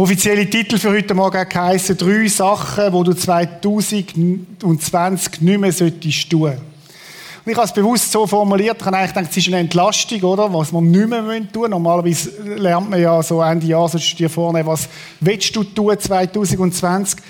Offizielle 0.00 0.48
Titel 0.48 0.78
für 0.78 0.92
heute 0.92 1.12
Morgen 1.12 1.46
heissen 1.54 1.94
drei 1.94 2.26
Sachen, 2.26 2.90
die 2.90 3.04
du 3.04 3.12
2020 3.12 5.42
nicht 5.42 5.60
mehr 5.60 5.72
solltest 5.72 6.30
tun. 6.30 6.52
Und 6.52 7.52
ich 7.52 7.54
habe 7.54 7.66
es 7.66 7.74
bewusst 7.74 8.10
so 8.10 8.26
formuliert, 8.26 8.78
ich 8.80 8.86
habe 8.86 8.96
eigentlich 8.96 9.12
gedacht, 9.12 9.30
es 9.30 9.36
ist 9.36 9.48
eine 9.48 9.58
Entlastung, 9.58 10.22
oder? 10.22 10.50
Was 10.54 10.72
wir 10.72 10.80
nicht 10.80 11.06
mehr 11.06 11.20
tun 11.20 11.48
müssen. 11.52 11.70
Normalerweise 11.70 12.30
lernt 12.56 12.88
man 12.88 12.98
ja 12.98 13.22
so 13.22 13.42
Ende 13.42 13.66
Jahr, 13.66 13.90
du 13.90 13.98
dir 13.98 14.30
vornehmen, 14.30 14.68
was 14.68 14.88
willst 15.20 15.54
du 15.54 15.64
tun 15.64 15.94
2020? 15.98 17.20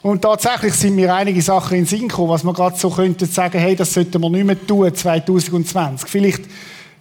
Und 0.00 0.22
tatsächlich 0.22 0.72
sind 0.72 0.96
mir 0.96 1.14
einige 1.14 1.42
Sachen 1.42 1.76
in 1.76 1.82
den 1.82 1.86
Sinn 1.86 2.08
gekommen, 2.08 2.30
was 2.30 2.44
man 2.44 2.54
gerade 2.54 2.78
so 2.78 2.88
könnte 2.88 3.26
sagen, 3.26 3.58
hey, 3.58 3.76
das 3.76 3.92
sollten 3.92 4.22
wir 4.22 4.30
nicht 4.30 4.46
mehr 4.46 4.66
tun 4.66 4.94
2020. 4.94 6.08
Vielleicht 6.08 6.44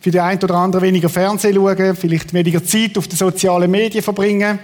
für 0.01 0.11
den 0.11 0.19
einen 0.19 0.43
oder 0.43 0.55
anderen 0.55 0.85
weniger 0.85 1.07
Fernsehen 1.07 1.55
schauen, 1.55 1.95
vielleicht 1.95 2.33
weniger 2.33 2.61
Zeit 2.65 2.97
auf 2.97 3.07
den 3.07 3.15
sozialen 3.15 3.71
Medien 3.71 4.03
verbringen, 4.03 4.59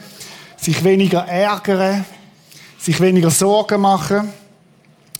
sich 0.61 0.83
weniger 0.83 1.27
ärgern, 1.27 2.05
sich 2.77 2.99
weniger 3.01 3.31
Sorgen 3.31 3.81
machen. 3.81 4.29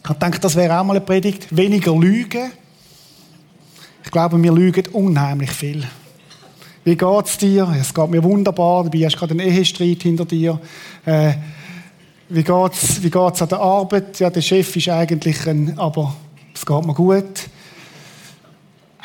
Ich 0.08 0.16
denke, 0.18 0.40
das 0.40 0.56
wäre 0.56 0.80
auch 0.80 0.84
mal 0.84 0.96
eine 0.96 1.06
Predigt. 1.06 1.56
Weniger 1.56 1.96
lügen. 1.96 2.52
Ich 4.04 4.12
glaube, 4.12 4.42
wir 4.42 4.52
lügen 4.52 4.88
unheimlich 4.94 5.52
viel. 5.52 5.84
Wie 6.84 6.96
geht's 6.96 7.38
dir? 7.38 7.76
Es 7.80 7.94
geht 7.94 8.10
mir 8.10 8.24
wunderbar. 8.24 8.90
Du 8.90 9.06
hast 9.06 9.18
gerade 9.18 9.32
einen 9.32 9.40
Ehestreit 9.48 10.04
hinter 10.04 10.26
dir. 10.26 10.60
Äh, 11.06 11.34
wie 12.30 12.44
geht's, 12.44 13.02
wie 13.02 13.10
geht's 13.10 13.42
an 13.42 13.50
der 13.50 13.60
Arbeit? 13.60 14.20
Ja, 14.20 14.30
der 14.30 14.42
Chef 14.42 14.76
ist 14.76 14.90
eigentlich 14.90 15.48
ein, 15.48 15.78
aber 15.78 16.16
es 16.54 16.66
geht 16.66 16.86
mir 16.86 16.94
gut. 16.94 17.50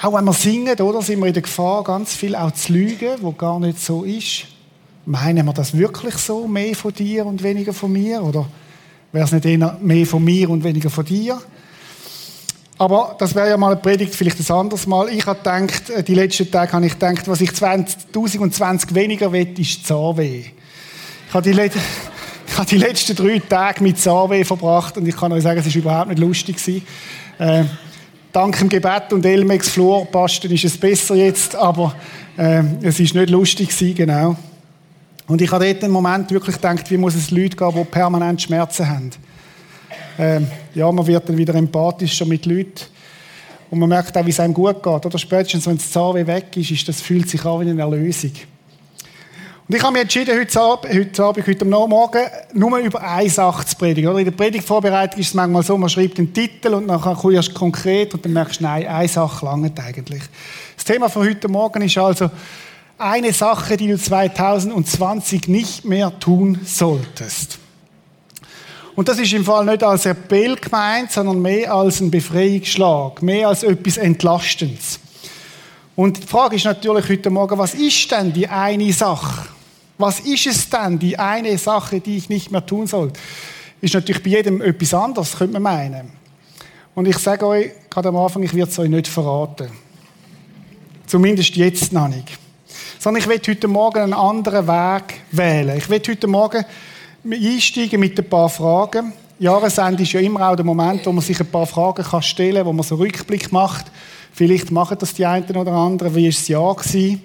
Auch 0.03 0.13
wenn 0.13 0.25
wir 0.25 0.33
singen, 0.35 0.79
oder, 0.81 1.01
sind 1.01 1.19
wir 1.21 1.27
in 1.27 1.35
der 1.35 1.43
Gefahr, 1.43 1.83
ganz 1.83 2.15
viel 2.15 2.37
auch 2.37 2.53
zu 2.53 2.75
lügen, 2.75 3.17
wo 3.23 3.33
gar 3.33 3.59
nicht 3.59 3.81
so 3.81 4.05
ist. 4.05 4.47
Meinen 5.09 5.47
wir 5.47 5.53
das 5.53 5.77
wirklich 5.79 6.17
so? 6.17 6.49
Mehr 6.49 6.75
von 6.75 6.93
dir 6.93 7.27
und 7.27 7.41
weniger 7.41 7.73
von 7.73 7.93
mir? 7.93 8.23
Oder 8.25 8.45
wäre 9.13 9.25
es 9.25 9.31
nicht 9.31 9.47
eher 9.47 9.79
mehr 9.81 10.05
von 10.05 10.25
mir 10.25 10.51
und 10.51 10.65
weniger 10.65 10.91
von 10.91 11.05
dir? 11.05 11.41
Aber 12.77 13.15
das 13.19 13.35
wäre 13.37 13.51
ja 13.51 13.57
mal 13.57 13.73
eine 13.73 13.81
Predigt, 13.81 14.17
vielleicht 14.17 14.39
ein 14.39 14.55
anderes 14.55 14.87
Mal. 14.89 15.09
Ich 15.11 15.25
habe 15.25 15.39
gedacht, 15.39 15.91
äh, 15.91 16.03
die 16.03 16.15
letzten 16.15 16.51
Tage 16.51 16.73
habe 16.73 16.87
ich 16.87 16.95
gedacht, 16.95 17.29
was 17.29 17.41
ich 17.41 17.55
2020 17.55 18.95
weniger 18.97 19.31
will, 19.31 19.49
ist 19.59 19.87
Zahnweh. 19.87 20.45
Ich 21.29 21.35
habe 21.35 21.51
die 21.51 21.71
ich 22.49 22.59
habe 22.59 22.69
die 22.69 22.79
letzten 22.79 23.15
drei 23.15 23.39
Tage 23.39 23.85
mit 23.85 23.99
Zahnweh 23.99 24.45
verbracht 24.45 24.97
und 24.99 25.07
ich 25.07 25.17
kann 25.17 25.33
euch 25.33 25.45
sagen, 25.45 25.61
es 25.61 25.67
war 25.67 25.77
überhaupt 25.77 26.09
nicht 26.09 26.19
lustig. 26.19 26.83
Äh, 27.39 27.65
dank 28.33 28.59
dem 28.59 28.69
Gebet 28.69 29.13
und 29.13 29.25
Elmex 29.25 29.69
Florpasten 29.69 30.51
ist 30.51 30.65
es 30.65 30.77
besser 30.77 31.15
jetzt, 31.15 31.55
aber 31.55 31.95
äh, 32.37 32.65
es 32.83 32.99
ist 32.99 33.15
nicht 33.15 33.31
lustig 33.31 33.71
genau. 33.95 34.37
Und 35.29 35.43
ich 35.43 35.51
habe 35.51 35.65
dort 35.65 35.83
einen 35.83 35.93
Moment 35.93 36.31
wirklich 36.31 36.57
gedacht, 36.57 36.89
wie 36.91 36.97
muss 36.97 37.15
es 37.15 37.31
Leute 37.31 37.57
geben, 37.57 37.75
die 37.75 37.85
permanent 37.85 38.41
Schmerzen 38.41 38.89
haben. 38.89 39.11
Äh, 40.19 40.41
ja, 40.75 40.91
man 40.91 41.07
wird 41.07 41.29
dann 41.29 41.37
wieder 41.37 41.55
empathischer 41.55 42.25
mit 42.27 42.47
Leuten. 42.47 42.83
Und 43.71 43.81
man 43.81 43.89
merkt 43.89 44.17
auch, 44.17 44.25
wie 44.25 44.31
es 44.31 44.39
einem 44.39 44.55
gut 44.55 44.83
geht. 44.83 45.07
Oder 45.07 45.19
spätestens, 45.19 45.67
wenn 45.67 45.77
das 45.77 45.91
Zahnweh 45.91 46.27
weg 46.27 46.57
ist, 46.57 46.71
ist 46.71 46.89
das 46.89 47.01
fühlt 47.01 47.29
sich 47.29 47.45
an 47.45 47.61
wie 47.61 47.71
eine 47.71 47.81
Erlösung. 47.81 48.33
Und 49.69 49.75
ich 49.75 49.83
habe 49.83 49.95
mich 49.95 50.03
entschieden, 50.03 50.39
heute 50.39 50.61
Abend, 50.61 50.95
heute, 50.95 51.25
Abend, 51.25 51.45
heute 51.45 51.65
Morgen 51.65 52.23
nur 52.55 52.79
über 52.79 53.03
eine 53.03 53.29
Sache 53.29 53.67
zu 53.67 53.75
predigen. 53.75 54.09
Oder? 54.09 54.21
In 54.21 54.27
der 54.27 54.33
Predigtvorbereitung 54.33 55.21
ist 55.21 55.29
es 55.29 55.35
manchmal 55.35 55.65
so, 55.65 55.77
man 55.77 55.89
schreibt 55.89 56.19
den 56.19 56.33
Titel 56.33 56.73
und 56.75 56.87
dann 56.87 57.01
kommst 57.01 57.49
du 57.49 57.53
konkret 57.53 58.15
und 58.15 58.25
dann 58.25 58.33
merkst 58.33 58.61
du, 58.61 58.65
nein, 58.65 58.87
eine 58.87 59.09
Sache 59.09 59.45
langt 59.45 59.81
eigentlich. 59.81 60.23
Das 60.77 60.85
Thema 60.85 61.09
von 61.09 61.27
heute 61.27 61.49
Morgen 61.49 61.83
ist 61.83 61.99
also 61.99 62.31
eine 62.99 63.33
Sache, 63.33 63.77
die 63.77 63.89
du 63.89 63.99
2020 63.99 65.49
nicht 65.49 65.85
mehr 65.85 66.19
tun 66.19 66.61
solltest. 66.65 67.59
Und 68.95 69.09
das 69.09 69.19
ist 69.19 69.35
im 69.35 69.45
Fall 69.45 69.67
nicht 69.67 69.83
als 69.83 70.07
Appell 70.07 70.57
gemeint, 70.57 71.13
sondern 71.13 71.43
mehr 71.43 71.75
als 71.75 72.01
ein 72.01 72.11
Befreiungsschlag, 72.11 73.21
mehr 73.21 73.49
als 73.49 73.63
etwas 73.63 73.99
Entlastendes. 73.99 74.99
Und 75.95 76.23
die 76.23 76.27
Frage 76.27 76.57
ist 76.57 76.65
natürlich 76.65 77.09
heute 77.09 77.29
Morgen, 77.29 77.59
was 77.59 77.75
ist 77.75 78.11
denn 78.11 78.33
die 78.33 78.49
eine 78.49 78.93
Sache? 78.93 79.49
Was 79.99 80.21
ist 80.21 80.47
es 80.47 80.69
denn, 80.71 80.99
die 80.99 81.19
eine 81.19 81.57
Sache, 81.59 82.01
die 82.01 82.17
ich 82.17 82.29
nicht 82.29 82.51
mehr 82.51 82.65
tun 82.65 82.87
soll? 82.87 83.13
Ist 83.81 83.95
natürlich 83.95 84.23
bei 84.23 84.31
jedem 84.31 84.63
etwas 84.63 84.95
anderes, 84.95 85.37
könnte 85.37 85.55
man 85.55 85.63
meinen. 85.63 86.13
Und 86.95 87.07
ich 87.07 87.19
sage 87.19 87.47
euch, 87.47 87.71
gerade 87.91 88.09
am 88.09 88.17
Anfang, 88.17 88.43
ich 88.43 88.55
werde 88.55 88.71
es 88.71 88.79
euch 88.79 88.89
nicht 88.89 89.09
verraten. 89.09 89.71
Zumindest 91.07 91.57
jetzt 91.57 91.93
noch 91.93 92.09
nicht. 92.09 92.39
Sondern 92.99 93.23
ich 93.23 93.29
werde 93.29 93.51
heute 93.51 93.69
Morgen 93.69 93.99
einen 94.01 94.13
anderen 94.15 94.67
Weg 94.67 95.21
wählen. 95.31 95.77
Ich 95.77 95.89
werde 95.89 96.13
heute 96.13 96.27
Morgen 96.27 96.65
einsteigen 97.25 98.01
mit 98.01 98.19
ein 98.19 98.29
paar 98.29 98.49
Fragen. 98.49 99.13
Jahresende 99.39 100.03
ist 100.03 100.13
ja 100.13 100.21
immer 100.21 100.49
auch 100.49 100.57
der 100.57 100.65
Moment, 100.65 101.05
wo 101.05 101.13
man 101.13 101.23
sich 101.23 101.39
ein 101.39 101.47
paar 101.47 101.67
Fragen 101.67 102.05
stellen 102.23 102.57
kann, 102.57 102.67
wo 102.67 102.73
man 102.73 102.85
so 102.85 102.95
einen 102.95 103.05
Rückblick 103.05 103.53
macht. 103.53 103.87
Vielleicht 104.33 104.71
machen 104.71 104.97
das 104.99 105.15
die 105.15 105.27
einen 105.27 105.57
oder 105.57 105.73
anderen. 105.73 106.15
Wie 106.15 106.25
war 106.25 106.31
das 106.31 106.49
Jahr? 106.49 106.75
Gewesen? 106.75 107.23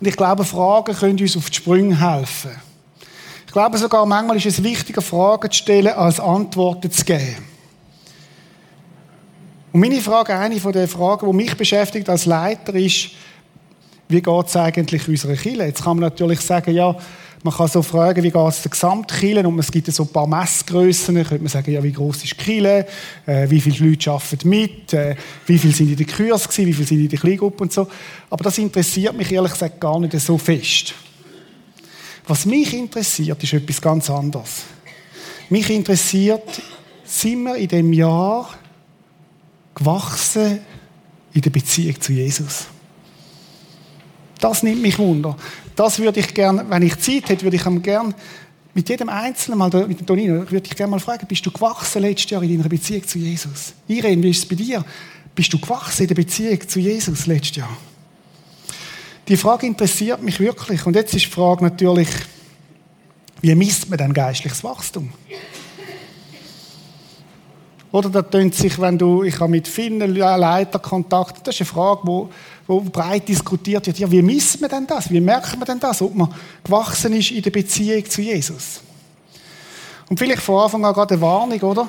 Und 0.00 0.06
ich 0.06 0.16
glaube, 0.16 0.44
Fragen 0.44 0.94
können 0.94 1.18
uns 1.18 1.36
auf 1.36 1.50
die 1.50 1.56
Sprünge 1.56 1.98
helfen. 1.98 2.52
Ich 3.46 3.52
glaube 3.52 3.78
sogar, 3.78 4.04
manchmal 4.04 4.36
ist 4.36 4.46
es 4.46 4.62
wichtiger, 4.62 5.00
Fragen 5.00 5.50
zu 5.50 5.58
stellen, 5.58 5.92
als 5.94 6.20
Antworten 6.20 6.90
zu 6.90 7.04
geben. 7.04 7.36
Und 9.72 9.80
meine 9.80 10.00
Frage, 10.00 10.34
eine 10.34 10.60
von 10.60 10.72
den 10.72 10.88
Fragen, 10.88 11.30
die 11.30 11.36
mich 11.36 11.56
beschäftigt 11.56 12.08
als 12.08 12.24
Leiter, 12.26 12.74
ist, 12.74 13.10
wie 14.08 14.22
geht 14.22 14.46
es 14.46 14.56
eigentlich 14.56 15.08
unserer 15.08 15.34
Kirche? 15.34 15.64
Jetzt 15.64 15.82
kann 15.82 15.96
man 15.98 16.08
natürlich 16.08 16.40
sagen, 16.40 16.74
ja, 16.74 16.96
man 17.42 17.54
kann 17.54 17.68
so 17.68 17.82
fragen, 17.82 18.22
wie 18.22 18.30
geht 18.30 18.48
es 18.48 18.62
der 18.62 18.70
Gesamtkille? 18.70 19.46
Und 19.46 19.58
es 19.58 19.70
gibt 19.70 19.86
so 19.92 20.02
ein 20.02 20.08
paar 20.08 20.26
Messgrössen. 20.26 21.14
Könnte 21.14 21.38
man 21.38 21.48
sagen, 21.48 21.70
ja, 21.70 21.82
wie 21.82 21.92
groß 21.92 22.24
ist 22.24 22.32
die 22.32 22.44
Kille? 22.44 22.86
Äh, 23.24 23.48
wie 23.48 23.60
viele 23.60 23.88
Leute 23.88 24.10
arbeiten 24.10 24.48
mit? 24.48 24.92
Äh, 24.92 25.14
wie 25.46 25.58
viele 25.58 25.72
sind 25.72 25.90
in 25.90 25.96
der 25.96 26.06
Kurs? 26.06 26.48
Wie 26.58 26.72
viele 26.72 26.86
sind 26.86 27.00
in 27.00 27.08
der 27.08 27.18
Kleingruppe 27.18 27.62
und 27.62 27.72
so? 27.72 27.86
Aber 28.30 28.42
das 28.42 28.58
interessiert 28.58 29.16
mich 29.16 29.30
ehrlich 29.30 29.52
gesagt 29.52 29.80
gar 29.80 30.00
nicht 30.00 30.18
so 30.18 30.38
fest. 30.38 30.94
Was 32.26 32.46
mich 32.46 32.74
interessiert, 32.74 33.40
ist 33.42 33.52
etwas 33.52 33.80
ganz 33.80 34.10
anderes. 34.10 34.64
Mich 35.48 35.70
interessiert, 35.70 36.60
sind 37.04 37.44
wir 37.44 37.54
in 37.54 37.68
dem 37.68 37.92
Jahr 37.92 38.50
gewachsen 39.74 40.58
in 41.32 41.40
der 41.40 41.50
Beziehung 41.50 42.00
zu 42.00 42.12
Jesus? 42.12 42.66
Das 44.38 44.62
nimmt 44.62 44.82
mich 44.82 44.98
wunder. 44.98 45.36
Das 45.74 45.98
würde 45.98 46.20
ich 46.20 46.32
gerne, 46.34 46.64
wenn 46.68 46.82
ich 46.82 46.98
Zeit 46.98 47.28
hätte, 47.28 47.44
würde 47.44 47.56
ich 47.56 47.66
ihm 47.66 47.82
gerne 47.82 48.14
mit 48.74 48.88
jedem 48.88 49.08
Einzelnen 49.08 49.58
mal, 49.58 49.70
mit 49.88 50.06
Tonino, 50.06 50.50
würde 50.50 50.66
ich 50.66 50.76
gerne 50.76 50.90
mal 50.90 51.00
fragen, 51.00 51.26
bist 51.26 51.46
du 51.46 51.50
gewachsen 51.50 52.02
letztes 52.02 52.30
Jahr 52.30 52.42
in 52.42 52.58
deiner 52.58 52.68
Beziehung 52.68 53.06
zu 53.06 53.18
Jesus? 53.18 53.72
Irene, 53.88 54.22
wie 54.22 54.30
ist 54.30 54.40
es 54.40 54.46
bei 54.46 54.54
dir? 54.54 54.84
Bist 55.34 55.52
du 55.52 55.58
gewachsen 55.58 56.02
in 56.02 56.08
der 56.08 56.14
Beziehung 56.14 56.68
zu 56.68 56.78
Jesus 56.78 57.26
letztes 57.26 57.56
Jahr? 57.56 57.76
Die 59.28 59.36
Frage 59.36 59.66
interessiert 59.66 60.22
mich 60.22 60.38
wirklich. 60.38 60.84
Und 60.86 60.94
jetzt 60.94 61.14
ist 61.14 61.24
die 61.24 61.30
Frage 61.30 61.64
natürlich, 61.64 62.08
wie 63.40 63.54
misst 63.54 63.88
man 63.88 63.98
denn 63.98 64.12
geistliches 64.12 64.62
Wachstum? 64.62 65.10
Oder 67.92 68.10
da 68.10 68.20
tönt 68.22 68.54
sich, 68.54 68.78
wenn 68.78 68.98
du, 68.98 69.22
ich 69.22 69.40
habe 69.40 69.50
mit 69.50 69.66
vielen 69.66 70.14
Leitern 70.14 70.82
Kontakt, 70.82 71.46
das 71.46 71.54
ist 71.54 71.62
eine 71.62 71.66
Frage, 71.66 72.00
wo, 72.04 72.30
wo 72.66 72.80
breit 72.80 73.28
diskutiert 73.28 73.86
wird. 73.86 73.98
Ja, 73.98 74.10
wie 74.10 74.22
misst 74.22 74.60
man 74.60 74.70
denn 74.70 74.86
das? 74.86 75.10
Wie 75.10 75.20
merkt 75.20 75.56
man 75.56 75.64
denn 75.64 75.80
das, 75.80 76.02
ob 76.02 76.14
man 76.14 76.32
gewachsen 76.64 77.12
ist 77.12 77.30
in 77.30 77.42
der 77.42 77.50
Beziehung 77.50 78.04
zu 78.08 78.22
Jesus? 78.22 78.80
Und 80.08 80.18
vielleicht 80.18 80.42
von 80.42 80.64
Anfang 80.64 80.84
an 80.84 80.94
gerade 80.94 81.14
eine 81.14 81.20
Warnung, 81.20 81.60
oder? 81.60 81.88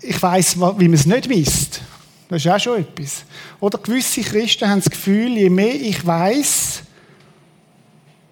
Ich 0.00 0.20
weiß, 0.20 0.56
wie 0.56 0.88
man 0.88 0.94
es 0.94 1.06
nicht 1.06 1.28
misst. 1.28 1.80
Das 2.28 2.44
ist 2.44 2.50
auch 2.50 2.58
schon 2.58 2.80
etwas. 2.80 3.24
Oder 3.60 3.78
gewisse 3.78 4.22
Christen 4.22 4.68
haben 4.68 4.80
das 4.80 4.90
Gefühl, 4.90 5.36
je 5.36 5.50
mehr 5.50 5.74
ich 5.74 6.04
weiß, 6.04 6.82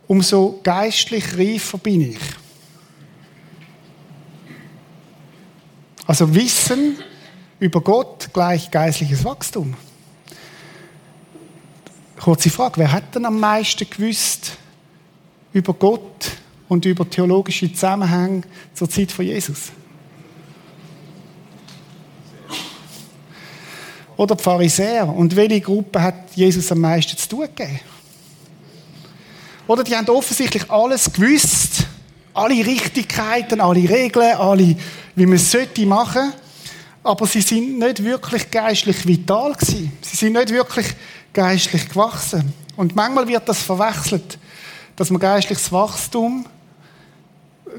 umso 0.06 0.60
geistlich 0.62 1.36
reifer 1.36 1.78
bin 1.78 2.12
ich. 2.12 2.19
Also 6.06 6.34
Wissen 6.34 6.98
über 7.58 7.80
Gott 7.80 8.28
gleich 8.32 8.70
geistliches 8.70 9.24
Wachstum. 9.24 9.74
Kurze 12.22 12.50
Frage, 12.50 12.76
wer 12.76 12.92
hat 12.92 13.16
denn 13.16 13.26
am 13.26 13.40
meisten 13.40 13.84
gewusst 13.90 14.52
über 15.52 15.74
Gott 15.74 16.30
und 16.69 16.84
über 16.84 17.10
theologische 17.10 17.72
Zusammenhänge 17.72 18.42
zur 18.74 18.88
Zeit 18.88 19.10
von 19.10 19.24
Jesus? 19.24 19.72
Oder 24.16 24.36
die 24.36 24.42
Pharisäer. 24.44 25.08
Und 25.08 25.34
welche 25.34 25.62
Gruppe 25.62 26.00
hat 26.00 26.14
Jesus 26.36 26.70
am 26.70 26.78
meisten 26.78 27.19
zu 27.19 27.28
tun 27.28 27.40
gegeben? 27.40 27.80
Oder 29.66 29.82
die 29.82 29.96
haben 29.96 30.08
offensichtlich 30.08 30.70
alles 30.70 31.12
gewusst, 31.12 31.88
alle 32.34 32.64
Richtigkeiten, 32.64 33.60
alle 33.60 33.88
Regeln, 33.88 34.36
alle 34.36 34.76
wie 35.16 35.26
man 35.26 35.34
es 35.34 35.50
sollte 35.50 35.84
machen, 35.86 36.32
aber 37.02 37.26
sie 37.26 37.40
sind 37.40 37.80
nicht 37.80 38.04
wirklich 38.04 38.48
geistlich 38.48 39.04
vital 39.04 39.54
gewesen. 39.54 39.90
Sie 40.02 40.16
sind 40.16 40.34
nicht 40.34 40.50
wirklich 40.50 40.86
geistlich 41.32 41.88
gewachsen. 41.88 42.52
Und 42.76 42.96
manchmal 42.96 43.29
wird 43.29 43.49
das 43.49 43.62
verwechselt, 43.62 44.38
dass 44.96 45.11
man 45.11 45.20
geistliches 45.20 45.70
Wachstum 45.73 46.46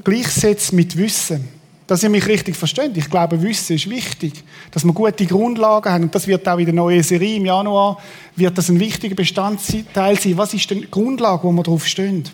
gleichsetze 0.02 0.74
mit 0.74 0.96
Wissen. 0.96 1.48
Dass 1.86 2.02
ihr 2.02 2.08
mich 2.08 2.26
richtig 2.26 2.56
versteht. 2.56 2.96
Ich 2.96 3.10
glaube, 3.10 3.40
Wissen 3.42 3.76
ist 3.76 3.90
wichtig. 3.90 4.42
Dass 4.70 4.84
wir 4.84 4.92
gute 4.92 5.26
Grundlagen 5.26 5.92
haben. 5.92 6.04
Und 6.04 6.14
das 6.14 6.26
wird 6.26 6.48
auch 6.48 6.58
in 6.58 6.64
der 6.64 6.74
neuen 6.74 7.02
Serie 7.02 7.36
im 7.36 7.44
Januar, 7.44 7.98
wird 8.36 8.56
das 8.56 8.70
ein 8.70 8.80
wichtiger 8.80 9.14
Bestandteil 9.14 10.18
sein. 10.18 10.38
Was 10.38 10.54
ist 10.54 10.70
denn 10.70 10.80
die 10.80 10.90
Grundlage, 10.90 11.44
wo 11.44 11.52
wir 11.52 11.62
drauf 11.62 11.86
stehen? 11.86 12.24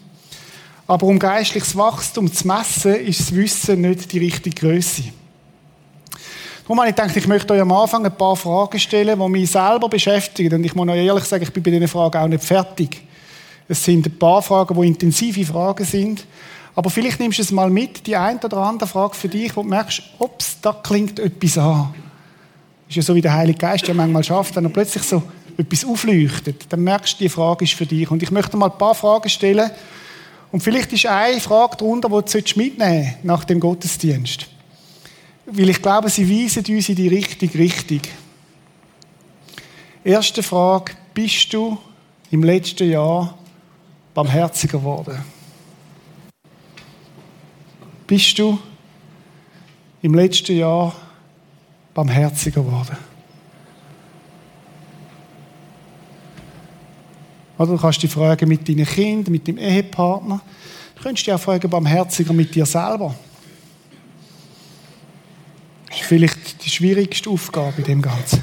Aber 0.87 1.07
um 1.07 1.19
geistliches 1.19 1.77
Wachstum 1.77 2.33
zu 2.33 2.47
messen, 2.47 2.95
ist 2.95 3.21
das 3.21 3.35
Wissen 3.35 3.81
nicht 3.81 4.13
die 4.13 4.19
richtige 4.19 4.55
Größe. 4.55 5.05
Darum 6.71 6.83
habe 6.83 6.91
ich 6.91 6.95
gedacht, 6.95 7.17
ich 7.17 7.27
möchte 7.27 7.53
euch 7.53 7.61
am 7.61 7.73
Anfang 7.73 8.07
ein 8.07 8.17
paar 8.17 8.37
Fragen 8.37 8.79
stellen, 8.79 9.19
die 9.19 9.29
mich 9.29 9.51
selber 9.51 9.89
beschäftigen. 9.89 10.55
Und 10.55 10.63
ich 10.63 10.73
muss 10.73 10.89
euch 10.89 11.05
ehrlich 11.05 11.25
sagen, 11.25 11.43
ich 11.43 11.53
bin 11.53 11.65
bei 11.65 11.73
diesen 11.73 11.89
Fragen 11.89 12.19
auch 12.19 12.29
nicht 12.29 12.45
fertig. 12.45 13.03
Es 13.67 13.85
sind 13.85 14.07
ein 14.07 14.17
paar 14.17 14.41
Fragen, 14.41 14.81
die 14.81 14.87
intensive 14.87 15.45
Fragen 15.45 15.85
sind. 15.85 16.25
Aber 16.77 16.89
vielleicht 16.89 17.19
nimmst 17.19 17.39
du 17.39 17.43
es 17.43 17.51
mal 17.51 17.71
mit, 17.71 18.07
die 18.07 18.15
eine 18.15 18.39
oder 18.39 18.59
andere 18.59 18.89
Frage 18.89 19.17
für 19.17 19.27
dich, 19.27 19.57
wo 19.57 19.65
du 19.65 19.69
merkst, 19.69 20.01
ups, 20.21 20.61
da 20.63 20.73
klingt 20.73 21.19
etwas 21.19 21.59
an. 21.59 21.93
Ist 22.89 22.95
ja 22.95 23.03
so, 23.03 23.17
wie 23.17 23.21
der 23.21 23.35
Heilige 23.35 23.59
Geist 23.59 23.89
ja 23.89 23.93
manchmal 23.93 24.23
schafft, 24.23 24.55
wenn 24.55 24.63
er 24.63 24.71
plötzlich 24.71 25.03
so 25.03 25.25
etwas 25.59 25.85
aufleuchtet, 25.85 26.67
dann 26.69 26.85
merkst 26.85 27.15
du, 27.15 27.25
die 27.25 27.29
Frage 27.31 27.65
ist 27.65 27.75
für 27.75 27.87
dich. 27.87 28.09
Und 28.13 28.23
ich 28.23 28.31
möchte 28.31 28.57
mal 28.57 28.71
ein 28.71 28.79
paar 28.79 28.95
Fragen 28.95 29.29
stellen. 29.29 29.73
Und 30.53 30.63
vielleicht 30.63 30.93
ist 30.93 31.07
eine 31.07 31.41
Frage 31.41 31.79
darunter, 31.79 32.09
die 32.09 32.41
du 32.41 32.59
mitnehmen 32.61 33.15
nach 33.25 33.43
dem 33.43 33.59
Gottesdienst. 33.59 34.47
Weil 35.53 35.71
ich 35.71 35.83
glaube, 35.83 36.09
sie 36.09 36.29
weisen 36.29 36.65
uns 36.75 36.89
in 36.89 36.95
die 36.95 37.09
richtige 37.09 37.59
Richtung. 37.59 38.01
Erste 40.05 40.43
Frage, 40.45 40.93
bist 41.13 41.53
du 41.53 41.77
im 42.31 42.45
letzten 42.45 42.89
Jahr 42.89 43.37
barmherziger 44.15 44.79
geworden? 44.79 45.25
Bist 48.07 48.39
du 48.39 48.59
im 50.03 50.15
letzten 50.15 50.57
Jahr 50.57 50.95
barmherziger 51.95 52.63
geworden? 52.63 52.97
Oder 57.59 57.73
du 57.73 57.77
kannst 57.77 58.03
dich 58.03 58.11
fragen 58.11 58.49
mit 58.49 58.69
deinen 58.69 58.87
Kindern, 58.87 59.33
mit 59.33 59.47
deinem 59.47 59.59
Ehepartner. 59.59 60.41
Du 60.95 61.03
könntest 61.03 61.27
dich 61.27 61.35
auch 61.35 61.41
fragen, 61.41 61.69
barmherziger 61.69 62.33
mit 62.33 62.55
dir 62.55 62.65
selber. 62.65 63.15
Ist 65.91 66.03
vielleicht 66.03 66.65
die 66.65 66.71
schwierigste 66.71 67.29
Aufgabe 67.31 67.79
in 67.79 67.85
dem 67.85 68.03
Ganzen. 68.03 68.43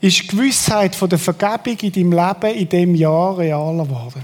Ist 0.00 0.22
die 0.22 0.26
Gewissheit 0.28 0.94
von 0.94 1.08
der 1.08 1.18
Vergebung 1.18 1.76
in 1.80 1.92
deinem 1.92 2.12
Leben 2.12 2.58
in 2.58 2.68
dem 2.68 2.94
Jahr 2.94 3.36
realer 3.36 3.84
geworden? 3.84 4.22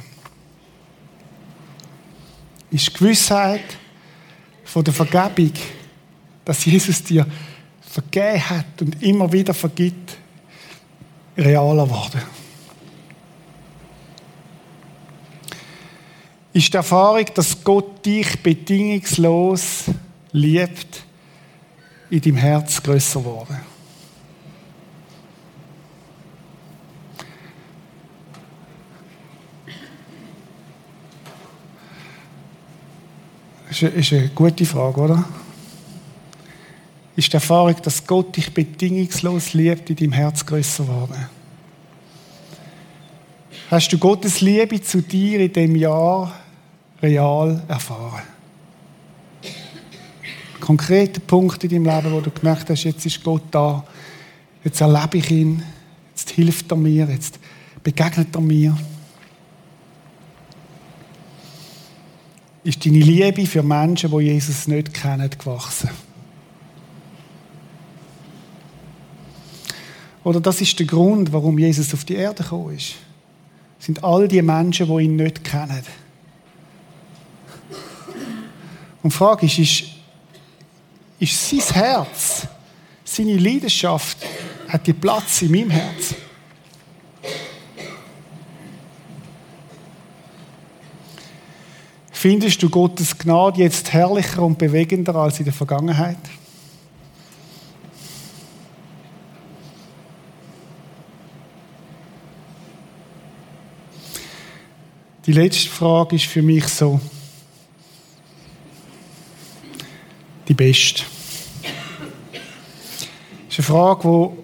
Ist 2.71 2.89
die 2.89 2.93
Gewissheit 2.93 3.65
von 4.65 4.85
der 4.85 4.95
Vergebung, 4.95 5.53
dass 6.45 6.65
Jesus 6.65 7.03
dir 7.03 7.27
vergeben 7.81 8.51
hat 8.51 8.81
und 8.81 9.03
immer 9.03 9.33
wieder 9.33 9.53
vergibt, 9.53 10.17
realer 11.37 11.87
geworden? 11.87 12.23
Ist 16.53 16.73
die 16.73 16.77
Erfahrung, 16.77 17.27
dass 17.35 17.65
Gott 17.65 18.07
dich 18.07 18.41
bedingungslos 18.41 19.87
liebt, 20.35 21.05
in 22.11 22.21
deinem 22.21 22.37
Herz 22.37 22.83
größer 22.83 23.21
geworden. 23.21 23.57
Das 33.69 33.83
ist 33.83 34.13
eine 34.13 34.29
gute 34.29 34.67
Frage, 34.67 35.01
oder? 35.01 35.25
Ist 37.17 37.33
die 37.33 37.35
Erfahrung, 37.35 37.75
dass 37.83 38.07
Gott 38.07 38.37
dich 38.37 38.53
bedingungslos 38.53 39.55
liebt, 39.55 39.91
in 39.91 39.97
deinem 39.97 40.13
Herz 40.13 40.45
größer 40.45 40.85
geworden? 40.85 41.29
Hast 43.71 43.93
du 43.93 43.99
Gottes 43.99 44.41
Liebe 44.41 44.83
zu 44.83 45.01
dir 45.01 45.41
in 45.41 45.53
dem 45.53 45.77
Jahr 45.77 46.33
real 47.01 47.63
erfahren? 47.69 48.23
Konkrete 50.65 51.21
Punkte 51.21 51.67
in 51.67 51.85
deinem 51.85 51.95
Leben, 51.95 52.15
wo 52.15 52.21
du 52.23 52.31
gemerkt 52.31 52.71
hast, 52.71 52.85
jetzt 52.85 53.05
ist 53.05 53.23
Gott 53.23 53.43
da, 53.51 53.85
jetzt 54.65 54.81
erlebe 54.81 55.19
ich 55.19 55.31
ihn, 55.31 55.63
jetzt 56.09 56.31
hilft 56.31 56.73
er 56.73 56.79
mir, 56.79 57.07
jetzt 57.11 57.39
begegnet 57.83 58.35
er 58.35 58.41
mir. 58.41 58.75
Ist 62.63 62.87
deine 62.87 62.97
Liebe 62.97 63.45
für 63.45 63.63
Menschen, 63.63 64.11
die 64.11 64.25
Jesus 64.25 64.67
nicht 64.67 64.95
kennen, 64.95 65.29
gewachsen? 65.29 65.91
Oder 70.25 70.41
das 70.41 70.63
ist 70.63 70.79
der 70.79 70.87
Grund, 70.87 71.31
warum 71.31 71.59
Jesus 71.59 71.93
auf 71.93 72.07
die 72.07 72.15
Erde 72.15 72.43
gekommen 72.43 72.75
ist. 72.75 72.95
Das 73.77 73.85
sind 73.85 74.03
all 74.03 74.27
die 74.27 74.41
Menschen, 74.41 74.87
die 74.87 75.05
ihn 75.05 75.17
nicht 75.17 75.45
kennen. 75.45 75.83
Und 79.03 79.13
die 79.13 79.17
Frage 79.17 79.45
ist, 79.45 79.59
ist 79.59 79.94
ist 81.25 81.49
sein 81.49 81.75
Herz, 81.75 82.47
seine 83.05 83.37
Leidenschaft, 83.37 84.19
hat 84.69 84.87
die 84.87 84.93
Platz 84.93 85.43
in 85.43 85.51
meinem 85.53 85.71
Herz. 85.71 86.15
Findest 92.11 92.63
du 92.63 92.71
Gottes 92.71 93.17
Gnade 93.19 93.61
jetzt 93.61 93.93
herrlicher 93.93 94.43
und 94.43 94.59
bewegender 94.59 95.15
als 95.15 95.39
in 95.39 95.45
der 95.45 95.53
Vergangenheit? 95.53 96.17
Die 105.27 105.33
letzte 105.33 105.71
Frage 105.71 106.17
ist 106.17 106.27
für 106.27 106.43
mich 106.43 106.67
so, 106.69 107.01
die 110.49 110.55
beste. 110.55 111.14
Eine 113.65 113.79
Frage, 113.79 114.05
wo, 114.05 114.37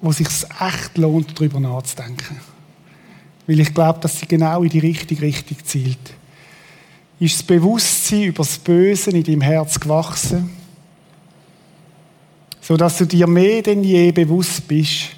wo 0.00 0.12
sich 0.12 0.28
echt 0.28 0.96
lohnt, 0.96 1.36
darüber 1.36 1.58
nachzudenken. 1.58 2.40
Weil 3.44 3.58
ich 3.58 3.74
glaube, 3.74 3.98
dass 3.98 4.20
sie 4.20 4.26
genau 4.26 4.62
in 4.62 4.68
die 4.68 4.78
richtige 4.78 5.22
Richtung 5.22 5.56
zielt. 5.64 6.14
Ist 7.18 7.40
das 7.40 7.42
Bewusstsein 7.42 8.22
über 8.22 8.44
das 8.44 8.58
Böse 8.58 9.10
in 9.10 9.24
deinem 9.24 9.40
Herz 9.40 9.80
gewachsen, 9.80 10.50
sodass 12.60 12.98
du 12.98 13.04
dir 13.04 13.26
mehr 13.26 13.62
denn 13.62 13.82
je 13.82 14.12
bewusst 14.12 14.68
bist, 14.68 15.08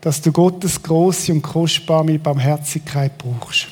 dass 0.00 0.22
du 0.22 0.30
Gottes 0.30 0.80
große 0.80 1.32
und 1.32 1.42
kostbare 1.42 2.18
Barmherzigkeit 2.20 3.18
brauchst. 3.18 3.66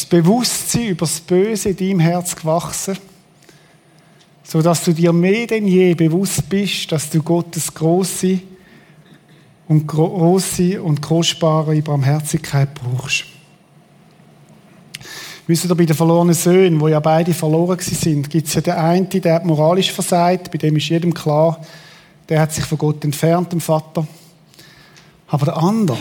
Ist 0.00 0.12
das 0.12 0.22
Bewusstsein 0.22 0.88
über 0.88 1.06
das 1.06 1.20
Böse 1.20 1.70
in 1.70 1.76
deinem 1.76 2.00
Herz 2.00 2.34
gewachsen, 2.34 2.96
sodass 4.42 4.84
du 4.84 4.94
dir 4.94 5.12
mehr 5.12 5.46
denn 5.46 5.66
je 5.66 5.94
bewusst 5.94 6.48
bist, 6.48 6.90
dass 6.90 7.10
du 7.10 7.22
Gottes 7.22 7.72
große 7.74 8.40
und 9.68 9.86
große 9.86 10.82
und 10.82 11.02
kostbare 11.02 11.82
Barmherzigkeit 11.82 12.70
brauchst. 12.74 13.24
Wisst 15.46 15.64
ihr, 15.66 15.74
bei 15.74 15.84
den 15.84 15.96
verlorenen 15.96 16.34
Söhnen, 16.34 16.80
wo 16.80 16.88
ja 16.88 17.00
beide 17.00 17.34
verloren 17.34 17.78
sind, 17.80 18.30
gibt 18.30 18.46
es 18.46 18.54
ja 18.54 18.60
den 18.62 18.74
einen, 18.74 19.08
der 19.08 19.34
hat 19.34 19.44
moralisch 19.44 19.92
versagt, 19.92 20.50
bei 20.50 20.58
dem 20.58 20.76
ist 20.76 20.88
jedem 20.88 21.12
klar, 21.12 21.60
der 22.28 22.40
hat 22.40 22.52
sich 22.52 22.64
von 22.64 22.78
Gott 22.78 23.04
entfernt, 23.04 23.52
dem 23.52 23.60
Vater. 23.60 24.06
Aber 25.26 25.44
der 25.46 25.56
andere, 25.58 25.98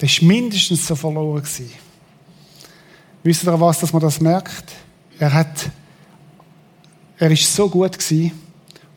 der 0.00 0.08
ist 0.08 0.22
mindestens 0.22 0.86
so 0.86 0.96
verloren 0.96 1.42
gewesen. 1.42 1.91
Wisst 3.22 3.44
ihr 3.44 3.60
was, 3.60 3.78
dass 3.78 3.92
man 3.92 4.02
das 4.02 4.20
merkt? 4.20 4.72
Er 5.18 5.32
hat, 5.32 5.70
er 7.18 7.30
ist 7.30 7.54
so 7.54 7.68
gut 7.68 7.98
gewesen 7.98 8.32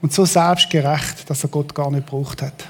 und 0.02 0.14
so 0.14 0.26
selbstgerecht, 0.26 1.30
dass 1.30 1.44
er 1.44 1.50
Gott 1.50 1.74
gar 1.76 1.92
nicht 1.92 2.08
gebraucht 2.08 2.42
hat. 2.42 2.66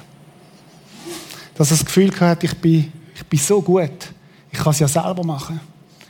Dass 1.55 1.71
er 1.71 1.77
das 1.77 1.85
Gefühl 1.85 2.11
hat, 2.19 2.43
ich 2.43 2.53
bin, 2.55 2.91
ich 3.15 3.25
bin 3.25 3.39
so 3.39 3.61
gut, 3.61 4.13
ich 4.51 4.59
kann 4.59 4.71
es 4.71 4.79
ja 4.79 4.87
selber 4.87 5.23
machen. 5.23 5.59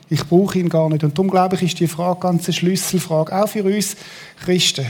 Ich 0.10 0.24
brauche 0.26 0.58
ihn 0.60 0.70
gar 0.70 0.90
nicht. 0.90 1.04
Und 1.04 1.18
darum 1.18 1.30
glaube 1.30 1.56
ich, 1.56 1.64
ist 1.64 1.80
die 1.80 1.88
Frage 1.88 2.20
ganz 2.20 2.46
eine 2.46 2.54
Schlüsselfrage, 2.54 3.36
auch 3.36 3.48
für 3.48 3.64
uns 3.64 3.96
Christen. 4.44 4.86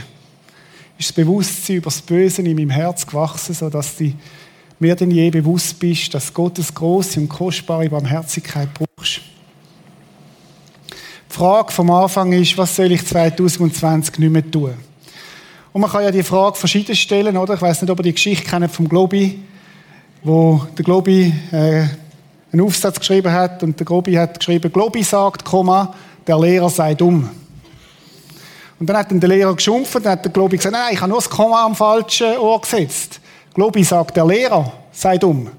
Ist 0.98 1.10
das 1.10 1.12
Bewusstsein 1.12 1.76
über 1.76 1.86
das 1.86 2.00
Böse 2.00 2.42
in 2.42 2.54
meinem 2.54 2.70
Herz 2.70 3.06
gewachsen, 3.06 3.54
sodass 3.54 3.96
du 3.96 4.12
mehr 4.78 4.96
denn 4.96 5.10
je 5.10 5.30
bewusst 5.30 5.78
bist, 5.78 6.14
dass 6.14 6.32
Gottes 6.32 6.72
große 6.72 7.20
und 7.20 7.28
kostbare 7.28 7.88
Barmherzigkeit 7.88 8.68
brauchst. 8.72 9.20
Die 11.36 11.42
Frage 11.42 11.70
vom 11.70 11.90
Anfang 11.90 12.32
ist, 12.32 12.56
was 12.56 12.74
soll 12.74 12.92
ich 12.92 13.06
2020 13.06 14.20
nicht 14.20 14.32
mehr 14.32 14.50
tun? 14.50 14.72
Und 15.74 15.80
man 15.82 15.90
kann 15.90 16.02
ja 16.02 16.10
die 16.10 16.22
Frage 16.22 16.56
verschieden 16.56 16.96
stellen, 16.96 17.36
oder? 17.36 17.52
Ich 17.52 17.60
weiß 17.60 17.82
nicht, 17.82 17.90
ob 17.90 17.98
ihr 17.98 18.04
die 18.04 18.14
Geschichte 18.14 18.48
kennt 18.48 18.70
vom 18.70 18.88
Globi. 18.88 19.38
wo 20.22 20.62
der 20.78 20.82
Globi 20.82 21.30
äh, 21.52 21.88
einen 22.50 22.62
Aufsatz 22.62 22.98
geschrieben 22.98 23.30
hat 23.30 23.62
und 23.62 23.78
der 23.78 23.84
Globi 23.84 24.14
hat 24.14 24.38
geschrieben, 24.38 24.72
Globi 24.72 25.02
sagt, 25.02 25.44
Komma, 25.44 25.92
der 26.26 26.38
Lehrer 26.38 26.70
sei 26.70 26.94
dumm. 26.94 27.28
Und 28.80 28.86
dann 28.86 28.96
hat 28.96 29.10
dann 29.10 29.20
der 29.20 29.28
Lehrer 29.28 29.54
geschumpft 29.54 29.94
und 29.94 30.06
hat 30.06 30.24
der 30.24 30.32
Globi 30.32 30.56
gesagt, 30.56 30.72
nein, 30.72 30.94
ich 30.94 31.00
habe 31.02 31.10
nur 31.10 31.18
das 31.18 31.28
Komma 31.28 31.66
am 31.66 31.76
falschen 31.76 32.38
Ohr 32.38 32.62
gesetzt. 32.62 33.20
Globi 33.52 33.84
sagt, 33.84 34.16
der 34.16 34.24
Lehrer 34.24 34.72
sei 34.90 35.18
dumm. 35.18 35.50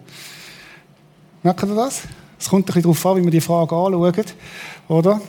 Merkt 1.43 1.62
ihr 1.62 1.75
das? 1.75 2.01
Es 2.39 2.50
kommt 2.50 2.63
ein 2.63 2.65
bisschen 2.65 2.81
darauf 2.81 3.05
an, 3.05 3.17
wie 3.17 3.22
man 3.22 3.31
die 3.31 3.41
Frage 3.41 3.75
anschaut, 3.75 4.34
oder? 4.88 5.22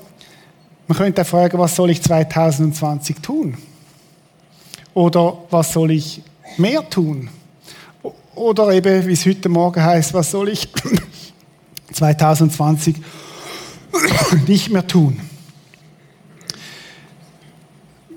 Man 0.88 0.96
könnte 0.96 1.24
fragen, 1.26 1.58
was 1.58 1.76
soll 1.76 1.90
ich 1.90 2.02
2020 2.02 3.16
tun? 3.20 3.58
Oder 4.94 5.36
was 5.50 5.74
soll 5.74 5.90
ich 5.90 6.22
mehr 6.56 6.88
tun? 6.88 7.28
Oder 8.34 8.72
eben, 8.72 9.06
wie 9.06 9.12
es 9.12 9.26
heute 9.26 9.50
Morgen 9.50 9.82
heißt, 9.82 10.14
was 10.14 10.30
soll 10.30 10.48
ich 10.48 10.68
2020 11.92 12.96
nicht 14.46 14.70
mehr 14.70 14.86
tun? 14.86 15.20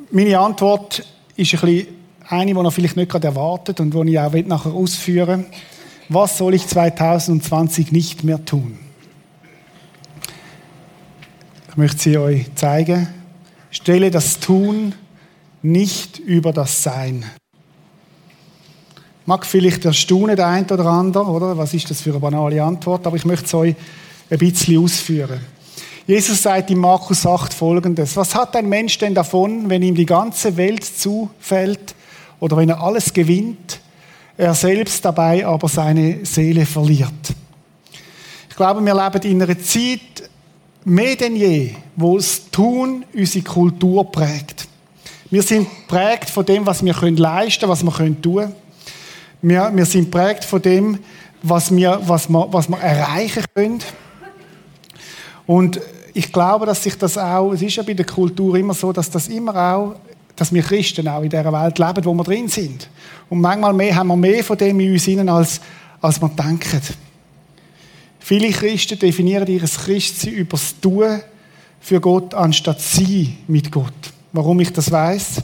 Meine 0.10 0.40
Antwort 0.40 1.06
ist 1.36 1.54
ein 1.54 1.60
bisschen 1.60 1.88
eine, 2.30 2.54
die 2.54 2.60
er 2.60 2.72
vielleicht 2.72 2.96
nicht 2.96 3.12
gerade 3.12 3.28
erwartet 3.28 3.82
und 3.82 3.94
die 3.94 4.12
ich 4.12 4.20
auch 4.20 4.34
nachher 4.34 4.74
ausführen 4.74 5.42
will. 5.42 5.60
Was 6.08 6.38
soll 6.38 6.54
ich 6.54 6.68
2020 6.68 7.92
nicht 7.92 8.24
mehr 8.24 8.44
tun? 8.46 8.78
Ich 11.72 11.78
möchte 11.78 12.00
sie 12.00 12.18
euch 12.18 12.54
zeigen. 12.54 13.08
Stelle 13.70 14.12
das 14.12 14.42
Tun 14.42 14.94
nicht 15.62 16.20
über 16.20 16.52
das 16.52 16.84
Sein. 16.84 17.24
Mag 19.26 19.46
vielleicht 19.46 19.86
erstaunen 19.86 20.36
der 20.36 20.48
eine 20.48 20.66
oder 20.66 20.86
andere, 20.88 21.24
oder? 21.24 21.58
Was 21.58 21.74
ist 21.74 21.90
das 21.90 22.02
für 22.02 22.10
eine 22.10 22.20
banale 22.20 22.62
Antwort? 22.62 23.08
Aber 23.08 23.16
ich 23.16 23.24
möchte 23.24 23.46
es 23.46 23.54
euch 23.54 23.76
ein 24.30 24.38
bisschen 24.38 24.84
ausführen. 24.84 25.40
Jesus 26.06 26.42
sagt 26.42 26.70
in 26.72 26.78
Markus 26.78 27.26
8 27.26 27.54
folgendes. 27.54 28.18
Was 28.18 28.36
hat 28.36 28.54
ein 28.58 28.68
Mensch 28.68 28.98
denn 28.98 29.16
davon, 29.16 29.70
wenn 29.70 29.82
ihm 29.82 29.96
die 29.96 30.06
ganze 30.06 30.58
Welt 30.58 30.84
zufällt 30.84 31.96
oder 32.42 32.58
wenn 32.58 32.68
er 32.68 32.82
alles 32.82 33.14
gewinnt, 33.14 33.80
er 34.36 34.54
selbst 34.56 35.06
dabei 35.06 35.46
aber 35.46 35.70
seine 35.70 36.26
Seele 36.26 36.66
verliert? 36.66 37.34
Ich 38.50 38.58
glaube, 38.58 38.84
wir 38.86 38.94
leben 38.94 39.32
in 39.32 39.42
einer 39.42 39.58
Zeit 39.58 40.30
mehr 40.84 41.16
denn 41.16 41.36
je, 41.36 41.76
wo 41.96 42.18
das 42.18 42.50
Tun 42.50 43.06
unsere 43.14 43.44
Kultur 43.44 44.12
prägt. 44.12 44.68
Wir 45.30 45.44
sind 45.44 45.68
prägt 45.88 46.30
von 46.30 46.46
dem, 46.46 46.66
was 46.66 46.84
wir 46.84 46.94
leisten 46.94 47.62
können, 47.62 47.72
was 47.72 47.84
wir 47.84 48.22
tun 48.22 48.36
können. 48.36 48.56
Wir, 49.42 49.72
wir 49.74 49.86
sind 49.86 50.12
prägt 50.12 50.44
von 50.44 50.62
dem, 50.62 51.00
was 51.42 51.74
wir, 51.76 52.00
was, 52.06 52.30
wir, 52.30 52.48
was 52.52 52.70
wir 52.70 52.78
erreichen 52.78 53.44
können. 53.54 53.80
Und 55.48 55.80
ich 56.14 56.32
glaube, 56.32 56.66
dass 56.66 56.84
sich 56.84 56.98
das 56.98 57.18
auch, 57.18 57.52
es 57.54 57.62
ist 57.62 57.76
ja 57.76 57.84
bei 57.84 57.94
der 57.94 58.06
Kultur 58.06 58.56
immer 58.56 58.74
so, 58.74 58.92
dass 58.92 59.10
das 59.10 59.28
immer 59.30 59.56
auch, 59.56 59.96
dass 60.36 60.54
wir 60.54 60.62
Christen 60.62 61.08
auch 61.08 61.22
in 61.22 61.30
dieser 61.30 61.52
Welt 61.52 61.80
leben, 61.80 62.06
wo 62.06 62.14
wir 62.14 62.24
drin 62.24 62.48
sind. 62.48 62.90
Und 63.30 63.42
manchmal 63.42 63.74
mehr, 63.74 63.96
haben 63.96 64.08
wir 64.08 64.18
mehr 64.18 64.44
von 64.44 64.58
dem 64.58 64.80
in 64.80 64.94
uns 64.94 65.04
hinein, 65.04 65.30
als, 65.30 65.62
als 66.02 66.22
wir 66.22 66.30
denken. 66.30 66.82
Viele 68.24 68.52
Christen 68.52 69.00
definieren 69.00 69.48
ihr 69.48 69.60
Christsein 69.60 70.34
über 70.34 70.52
das 70.52 70.80
Tun 70.80 71.20
für 71.80 72.00
Gott, 72.00 72.34
anstatt 72.34 72.80
sie 72.80 73.36
mit 73.48 73.72
Gott. 73.72 73.94
Warum 74.32 74.60
ich 74.60 74.72
das 74.72 74.92
weiß? 74.92 75.42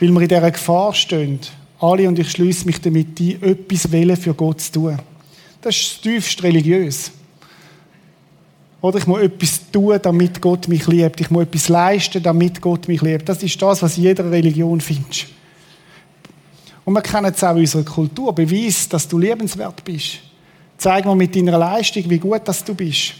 Weil 0.00 0.10
wir 0.10 0.22
in 0.22 0.28
dieser 0.28 0.50
Gefahr 0.50 0.94
stehen, 0.94 1.38
alle, 1.78 2.08
und 2.08 2.18
ich 2.18 2.30
schließe 2.30 2.64
mich 2.64 2.80
damit 2.80 3.20
ein, 3.20 3.42
etwas 3.42 3.92
Wille 3.92 4.16
für 4.16 4.32
Gott 4.32 4.62
zu 4.62 4.72
tun. 4.72 4.98
Das 5.60 5.76
ist 5.76 6.02
tiefst 6.02 6.42
religiös. 6.42 7.12
Oder 8.80 8.98
ich 8.98 9.06
muss 9.06 9.20
etwas 9.20 9.60
tun, 9.70 9.98
damit 10.00 10.40
Gott 10.40 10.68
mich 10.68 10.86
liebt. 10.86 11.20
Ich 11.20 11.30
muss 11.30 11.42
etwas 11.42 11.68
leisten, 11.68 12.22
damit 12.22 12.60
Gott 12.60 12.88
mich 12.88 13.02
liebt. 13.02 13.28
Das 13.28 13.42
ist 13.42 13.60
das, 13.60 13.82
was 13.82 13.98
in 13.98 14.04
jeder 14.04 14.30
Religion 14.30 14.80
findest. 14.80 15.26
Und 16.84 16.94
wir 16.94 17.02
kennen 17.02 17.32
es 17.34 17.44
auch 17.44 17.54
in 17.54 17.60
unserer 17.60 17.84
Kultur. 17.84 18.34
Beweis, 18.34 18.88
dass 18.88 19.06
du 19.06 19.18
liebenswert 19.18 19.84
bist. 19.84 20.20
Zeig 20.78 21.04
mir 21.04 21.14
mit 21.14 21.34
deiner 21.34 21.58
Leistung, 21.58 22.04
wie 22.08 22.18
gut 22.18 22.46
dass 22.46 22.64
du 22.64 22.74
bist. 22.74 23.14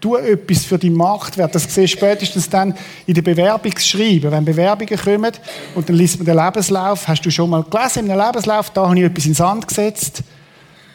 Tu 0.00 0.14
etwas 0.16 0.64
für 0.64 0.78
die 0.78 0.90
Marktwert. 0.90 1.54
Das 1.54 1.62
siehst 1.62 1.94
du 1.94 1.98
spätestens 1.98 2.48
dann 2.48 2.74
in 3.06 3.14
den 3.14 3.24
Bewerbungsschreiben. 3.24 4.30
Wenn 4.30 4.44
Bewerbungen 4.44 4.96
kommen 4.96 5.32
und 5.74 5.88
dann 5.88 5.96
liest 5.96 6.18
man 6.18 6.26
den 6.26 6.36
Lebenslauf, 6.36 7.08
hast 7.08 7.22
du 7.22 7.30
schon 7.30 7.50
mal 7.50 7.64
gelesen 7.64 8.06
in 8.06 8.12
einem 8.12 8.26
Lebenslauf, 8.26 8.70
da 8.70 8.88
habe 8.88 8.98
ich 8.98 9.04
etwas 9.04 9.26
ins 9.26 9.38
Sand 9.38 9.66
gesetzt 9.66 10.22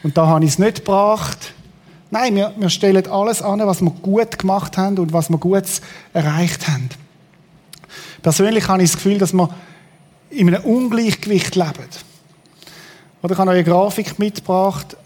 und 0.04 0.18
da 0.18 0.28
habe 0.28 0.46
ich 0.46 0.52
es 0.52 0.60
nicht 0.60 0.86
gebracht. 0.86 1.54
Nein, 2.12 2.36
wir, 2.36 2.54
wir 2.56 2.70
stellen 2.70 3.08
alles 3.08 3.42
an, 3.42 3.60
was 3.66 3.82
wir 3.82 3.90
gut 3.90 4.38
gemacht 4.38 4.78
haben 4.78 5.00
und 5.00 5.12
was 5.12 5.30
wir 5.30 5.38
gut 5.38 5.66
erreicht 6.14 6.68
haben. 6.68 6.90
Persönlich 8.22 8.68
habe 8.68 8.84
ich 8.84 8.92
das 8.92 8.98
Gefühl, 8.98 9.18
dass 9.18 9.34
wir 9.34 9.50
in 10.30 10.48
einem 10.48 10.64
Ungleichgewicht 10.64 11.56
leben. 11.56 11.90
Oder 13.22 13.34
ich 13.34 13.40
habe 13.40 13.52
eine 13.52 13.64
Grafik 13.64 14.20
mitgebracht. 14.20 14.98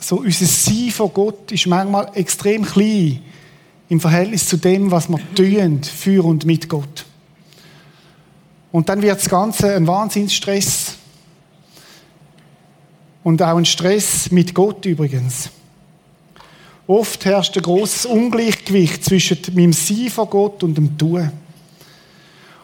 So 0.00 0.16
unser 0.16 0.46
Sein 0.46 0.90
von 0.90 1.12
Gott 1.12 1.52
ist 1.52 1.66
manchmal 1.66 2.10
extrem 2.14 2.64
klein 2.64 3.20
im 3.90 4.00
Verhältnis 4.00 4.46
zu 4.46 4.56
dem, 4.56 4.90
was 4.90 5.08
wir 5.08 5.18
tun 5.34 5.82
für 5.82 6.24
und 6.24 6.46
mit 6.46 6.68
Gott. 6.68 7.04
Und 8.72 8.88
dann 8.88 9.02
wird 9.02 9.18
das 9.18 9.28
Ganze 9.28 9.74
ein 9.74 9.86
Wahnsinnsstress. 9.86 10.96
Und 13.22 13.42
auch 13.42 13.56
ein 13.56 13.66
Stress 13.66 14.30
mit 14.30 14.54
Gott 14.54 14.86
übrigens. 14.86 15.50
Oft 16.86 17.24
herrscht 17.24 17.56
ein 17.56 17.62
großes 17.62 18.06
Ungleichgewicht 18.06 19.04
zwischen 19.04 19.38
meinem 19.52 19.72
Sein 19.74 20.08
von 20.08 20.30
Gott 20.30 20.62
und 20.62 20.76
dem 20.76 20.96
Tun. 20.96 21.30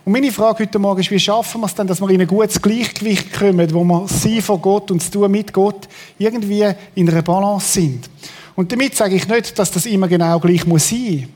Und 0.06 0.12
meine 0.12 0.30
Frage 0.30 0.62
heute 0.62 0.78
Morgen 0.78 1.00
ist, 1.00 1.10
wie 1.10 1.18
schaffen 1.18 1.62
wir 1.62 1.66
es 1.66 1.74
denn, 1.74 1.88
dass 1.88 2.00
wir 2.00 2.08
in 2.10 2.20
ein 2.20 2.28
gutes 2.28 2.62
Gleichgewicht 2.62 3.32
kommen, 3.32 3.74
wo 3.74 3.82
wir 3.82 4.06
Sein 4.06 4.40
von 4.40 4.62
Gott 4.62 4.88
und 4.92 5.02
das 5.02 5.10
Tun 5.10 5.28
mit 5.28 5.52
Gott 5.52 5.88
irgendwie 6.16 6.64
in 6.94 7.10
einer 7.10 7.22
Balance 7.22 7.72
sind? 7.72 8.08
Und 8.54 8.70
damit 8.70 8.94
sage 8.94 9.16
ich 9.16 9.26
nicht, 9.26 9.58
dass 9.58 9.72
das 9.72 9.84
immer 9.84 10.06
genau 10.06 10.38
gleich 10.38 10.64
muss 10.64 10.90
sein. 10.90 11.28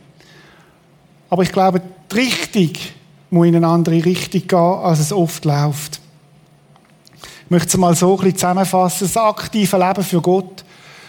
Aber 1.29 1.43
ich 1.43 1.51
glaube, 1.51 1.83
die 2.13 2.17
Richtung 2.17 2.71
muss 3.31 3.49
in 3.49 3.57
eine 3.57 3.67
andere 3.67 4.05
Richtung 4.05 4.47
gehen, 4.47 4.57
als 4.57 5.01
es 5.01 5.13
oft 5.13 5.45
läuft. 5.45 6.01
Ich 7.47 7.51
möchte 7.51 7.71
es 7.71 7.77
mal 7.77 7.97
so 7.97 8.13
ein 8.13 8.19
bisschen 8.19 8.37
zusammenfassen. 8.37 9.09
Das 9.09 9.17
aktive 9.17 9.79
Leben 9.79 10.05
für 10.05 10.21
Gott 10.21 10.65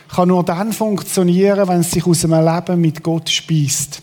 kann 0.09 0.29
nur 0.29 0.43
dann 0.43 0.73
funktionieren, 0.73 1.67
wenn 1.67 1.81
es 1.81 1.91
sich 1.91 2.07
aus 2.07 2.25
einem 2.25 2.43
Leben 2.43 2.81
mit 2.81 3.03
Gott 3.03 3.29
speist. 3.29 4.01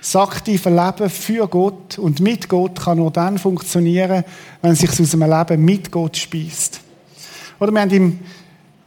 Das 0.00 0.16
aktive 0.16 0.70
Leben 0.70 1.10
für 1.10 1.46
Gott 1.46 1.98
und 1.98 2.20
mit 2.20 2.48
Gott 2.48 2.80
kann 2.80 2.98
nur 2.98 3.10
dann 3.10 3.38
funktionieren, 3.38 4.24
wenn 4.62 4.72
es 4.72 4.78
sich 4.78 4.90
aus 4.90 5.14
einem 5.14 5.30
Leben 5.30 5.64
mit 5.64 5.90
Gott 5.92 6.16
speist. 6.16 6.80
Oder 7.58 7.70
wir 7.70 7.80
haben 7.82 7.90
im 7.90 8.18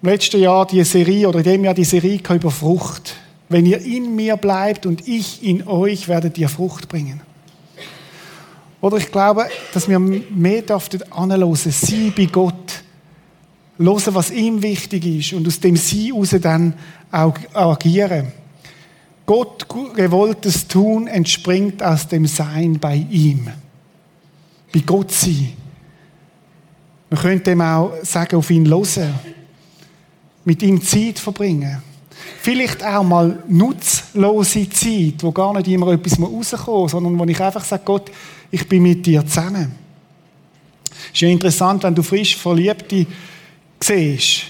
letzten 0.01 0.41
Jahr 0.41 0.65
die 0.65 0.83
Serie 0.83 1.29
oder 1.29 1.39
in 1.39 1.45
dem 1.45 1.63
Jahr 1.63 1.75
die 1.75 1.83
Serie 1.83 2.19
über 2.33 2.49
Frucht. 2.49 3.15
Wenn 3.47 3.67
ihr 3.67 3.79
in 3.79 4.15
mir 4.15 4.37
bleibt 4.37 4.87
und 4.87 5.07
ich 5.07 5.43
in 5.43 5.67
euch, 5.67 6.07
werdet 6.07 6.37
ihr 6.39 6.49
Frucht 6.49 6.89
bringen. 6.89 7.21
Oder 8.81 8.97
ich 8.97 9.11
glaube, 9.11 9.45
dass 9.73 9.87
wir 9.87 9.99
mehr 9.99 10.63
dürften 10.63 11.03
anhören, 11.11 11.55
sie 11.55 12.09
bei 12.09 12.25
Gott, 12.25 12.83
hören, 13.77 14.15
was 14.15 14.31
ihm 14.31 14.61
wichtig 14.61 15.05
ist 15.05 15.33
und 15.33 15.47
aus 15.47 15.59
dem 15.59 15.75
Sie 15.75 16.11
heraus 16.11 16.35
dann 16.41 16.73
auch 17.11 17.35
agieren. 17.53 18.31
Gott 19.25 19.67
gewolltes 19.95 20.67
Tun 20.67 21.07
entspringt 21.07 21.81
aus 21.81 22.07
dem 22.07 22.25
Sein 22.25 22.79
bei 22.79 22.95
ihm. 23.09 23.47
Bei 24.73 24.79
Gott 24.81 25.11
sein. 25.11 25.53
Man 27.09 27.21
könnte 27.21 27.51
dem 27.51 27.61
auch 27.61 27.93
sagen, 28.03 28.35
auf 28.35 28.49
ihn 28.49 28.67
hören 28.67 29.13
mit 30.45 30.61
ihm 30.61 30.81
Zeit 30.81 31.19
verbringen. 31.19 31.81
Vielleicht 32.41 32.83
auch 32.83 33.03
mal 33.03 33.43
nutzlose 33.47 34.69
Zeit, 34.69 35.15
wo 35.21 35.31
gar 35.31 35.53
nicht 35.53 35.67
immer 35.67 35.91
etwas 35.93 36.19
rauskommen 36.19 36.81
muss, 36.81 36.91
sondern 36.91 37.17
wo 37.17 37.23
ich 37.25 37.39
einfach 37.39 37.63
sage, 37.63 37.83
Gott, 37.85 38.11
ich 38.51 38.67
bin 38.67 38.83
mit 38.83 39.05
dir 39.05 39.25
zusammen. 39.25 39.71
Es 40.91 41.13
ist 41.13 41.21
ja 41.21 41.29
interessant, 41.29 41.83
wenn 41.83 41.95
du 41.95 42.03
frisch 42.03 42.35
Verliebte 42.35 43.05
siehst. 43.79 44.43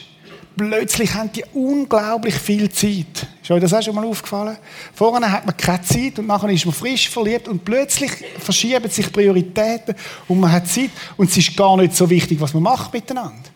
Plötzlich 0.56 1.12
haben 1.16 1.32
die 1.32 1.44
unglaublich 1.54 2.36
viel 2.36 2.70
Zeit. 2.70 3.28
Ist 3.42 3.50
euch 3.50 3.62
das 3.62 3.74
auch 3.74 3.82
schon 3.82 3.96
mal 3.96 4.06
aufgefallen? 4.06 4.58
Vorher 4.94 5.32
hat 5.32 5.46
man 5.48 5.58
keine 5.58 5.82
Zeit 5.82 6.20
und 6.20 6.28
nachher 6.28 6.50
ist 6.50 6.66
man 6.66 6.76
frisch 6.76 7.10
verliebt 7.10 7.48
und 7.48 7.66
plötzlich 7.66 8.12
verschieben 8.38 8.90
sich 8.90 9.12
Prioritäten 9.12 9.96
und 10.28 10.40
man 10.40 10.52
hat 10.52 10.68
Zeit 10.68 10.92
und 11.18 11.30
es 11.30 11.38
ist 11.38 11.58
gar 11.58 11.76
nicht 11.78 11.96
so 11.96 12.08
wichtig, 12.08 12.40
was 12.40 12.54
man 12.54 12.64
macht 12.64 12.94
miteinander. 12.94 13.50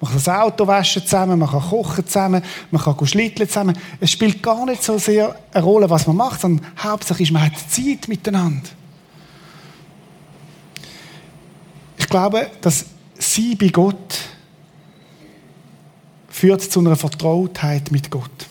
Man 0.00 0.12
kann 0.12 0.22
das 0.22 0.28
Auto 0.28 0.66
waschen 0.66 1.02
zusammen, 1.02 1.38
man 1.38 1.48
kann 1.48 1.60
kochen 1.60 2.06
zusammen, 2.06 2.42
man 2.70 2.82
kann 2.82 3.06
schlitteln 3.06 3.48
zusammen. 3.48 3.76
Es 4.00 4.12
spielt 4.12 4.40
gar 4.40 4.64
nicht 4.64 4.82
so 4.82 4.96
sehr 4.98 5.34
eine 5.52 5.64
Rolle, 5.64 5.90
was 5.90 6.06
man 6.06 6.16
macht, 6.16 6.40
sondern 6.40 6.66
hauptsächlich 6.78 7.30
ist, 7.30 7.32
man 7.32 7.46
hat 7.46 7.52
Zeit 7.68 8.06
miteinander. 8.06 8.68
Ich 11.96 12.08
glaube, 12.08 12.48
dass 12.60 12.84
sie 13.18 13.56
bei 13.56 13.68
Gott 13.68 14.23
führt 16.44 16.60
zu 16.60 16.80
einer 16.80 16.94
Vertrautheit 16.94 17.90
mit 17.90 18.10
Gott. 18.10 18.46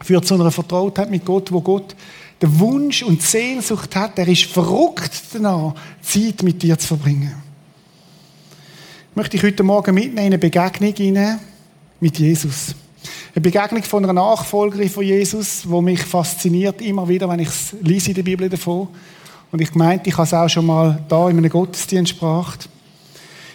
Führt 0.00 0.26
zu 0.26 0.34
einer 0.34 0.50
Vertrautheit 0.50 1.08
mit 1.08 1.24
Gott, 1.24 1.52
wo 1.52 1.60
Gott 1.60 1.94
den 2.42 2.58
Wunsch 2.58 3.04
und 3.04 3.22
Sehnsucht 3.22 3.94
hat. 3.94 4.18
Er 4.18 4.26
ist 4.26 4.46
verrückt 4.46 5.12
danach, 5.32 5.76
Zeit 6.02 6.42
mit 6.42 6.60
dir 6.60 6.76
zu 6.76 6.88
verbringen. 6.88 7.32
Ich 9.10 9.14
möchte 9.14 9.36
dich 9.36 9.44
heute 9.44 9.62
Morgen 9.62 9.94
mitnehmen 9.94 10.18
in 10.18 10.24
eine 10.24 10.38
Begegnung 10.38 11.38
mit 12.00 12.18
Jesus. 12.18 12.74
Eine 13.36 13.42
Begegnung 13.42 13.84
von 13.84 14.02
einer 14.02 14.12
Nachfolgerin 14.12 14.90
von 14.90 15.04
Jesus, 15.04 15.70
wo 15.70 15.80
mich 15.80 16.02
fasziniert 16.02 16.82
immer 16.82 17.08
wieder, 17.08 17.28
wenn 17.28 17.38
ich 17.38 17.50
es 17.50 17.72
lese 17.82 18.08
in 18.08 18.14
der 18.16 18.24
Bibel 18.24 18.48
davon. 18.48 18.88
Und 19.52 19.60
ich 19.60 19.72
meinte, 19.76 20.10
ich 20.10 20.16
habe 20.16 20.26
es 20.26 20.34
auch 20.34 20.48
schon 20.48 20.66
mal 20.66 21.00
da 21.08 21.30
in 21.30 21.38
einem 21.38 21.50
Gottesdienst 21.50 22.14
gebracht. 22.14 22.68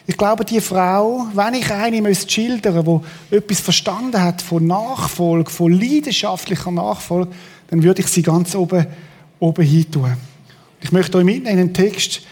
Ich 0.09 0.17
glaube, 0.17 0.43
die 0.43 0.59
Frau, 0.59 1.27
wenn 1.35 1.53
ich 1.53 1.71
eine 1.71 2.01
müsste 2.01 2.27
schildern, 2.27 2.83
wo 2.83 3.03
etwas 3.29 3.59
verstanden 3.59 4.19
hat 4.19 4.41
von 4.41 4.65
Nachfolge, 4.65 5.51
von 5.51 5.71
leidenschaftlicher 5.71 6.71
Nachfolge, 6.71 7.31
dann 7.67 7.83
würde 7.83 8.01
ich 8.01 8.07
sie 8.07 8.23
ganz 8.23 8.55
oben, 8.55 8.87
oben 9.39 9.63
hin 9.63 9.91
tun. 9.91 10.17
Ich 10.81 10.91
möchte 10.91 11.15
euch 11.19 11.23
mitnehmen 11.23 11.59
in 11.59 11.63
einen 11.65 11.73
Text, 11.75 12.23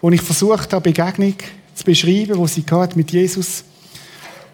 wo 0.00 0.10
ich 0.10 0.22
versucht 0.22 0.72
habe, 0.72 0.92
Begegnung 0.92 1.34
zu 1.74 1.82
beschreiben, 1.82 2.38
wo 2.38 2.46
sie 2.46 2.64
mit 2.94 3.10
Jesus. 3.10 3.64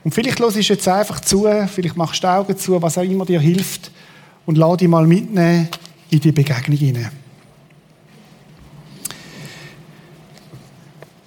Und 0.03 0.15
vielleicht 0.15 0.41
hörst 0.41 0.57
du 0.57 0.61
jetzt 0.61 0.89
einfach 0.89 1.21
zu, 1.21 1.47
vielleicht 1.67 1.99
machst 1.99 2.25
du 2.25 2.29
die 2.29 2.33
Augen 2.33 2.57
zu, 2.57 2.81
was 2.81 2.97
auch 2.97 3.03
immer 3.03 3.27
dir 3.27 3.41
hilft, 3.41 3.91
und 4.47 4.57
lade 4.57 4.79
dich 4.79 4.89
mal 4.89 5.07
mitnehmen 5.07 5.69
in 6.09 6.21
die 6.21 6.33
Begegnung 6.33 6.79
hinein. 6.79 7.11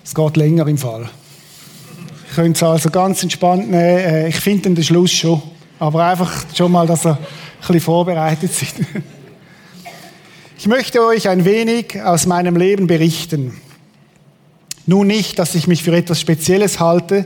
Es 0.04 0.16
geht 0.16 0.36
länger 0.36 0.66
im 0.66 0.80
Fall. 0.80 1.12
Ich 2.34 2.38
könnte 2.38 2.58
es 2.58 2.64
also 2.64 2.90
ganz 2.90 3.22
entspannt 3.22 3.70
nehmen. 3.70 4.00
Äh, 4.00 4.28
ich 4.30 4.38
finde 4.38 4.72
den 4.72 4.84
Schluss 4.84 5.12
schon. 5.12 5.40
Aber 5.78 6.04
einfach 6.04 6.44
schon 6.52 6.72
mal, 6.72 6.88
dass 6.88 7.06
ihr 7.06 7.12
ein 7.12 7.18
bisschen 7.60 7.80
vorbereitet 7.80 8.52
seid. 8.52 8.74
Ich 10.58 10.66
möchte 10.68 11.06
euch 11.06 11.30
ein 11.30 11.46
wenig 11.46 12.02
aus 12.02 12.26
meinem 12.26 12.56
Leben 12.56 12.88
berichten. 12.88 13.62
Nun 14.88 15.08
nicht, 15.08 15.38
dass 15.38 15.54
ich 15.54 15.68
mich 15.68 15.84
für 15.84 15.96
etwas 15.96 16.22
Spezielles 16.22 16.80
halte, 16.80 17.26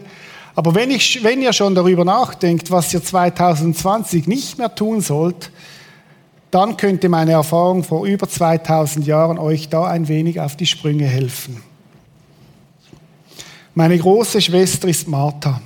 aber 0.56 0.76
wenn, 0.76 0.92
ich, 0.92 1.24
wenn 1.24 1.42
ihr 1.42 1.54
schon 1.54 1.74
darüber 1.74 2.04
nachdenkt, 2.04 2.70
was 2.72 2.94
ihr 2.94 3.02
2020 3.02 4.28
nicht 4.28 4.58
mehr 4.58 4.76
tun 4.76 5.00
sollt, 5.00 5.52
dann 6.52 6.76
könnte 6.76 7.08
meine 7.08 7.32
Erfahrung 7.32 7.84
vor 7.86 8.06
über 8.06 8.28
2000 8.28 9.06
Jahren 9.06 9.38
euch 9.38 9.70
da 9.70 9.86
ein 9.86 10.10
wenig 10.10 10.42
auf 10.42 10.58
die 10.58 10.66
Sprünge 10.66 11.06
helfen. 11.06 11.64
Meine 13.78 14.00
große 14.00 14.42
Schwester 14.42 14.88
ist 14.88 15.08
Martha. 15.08 15.62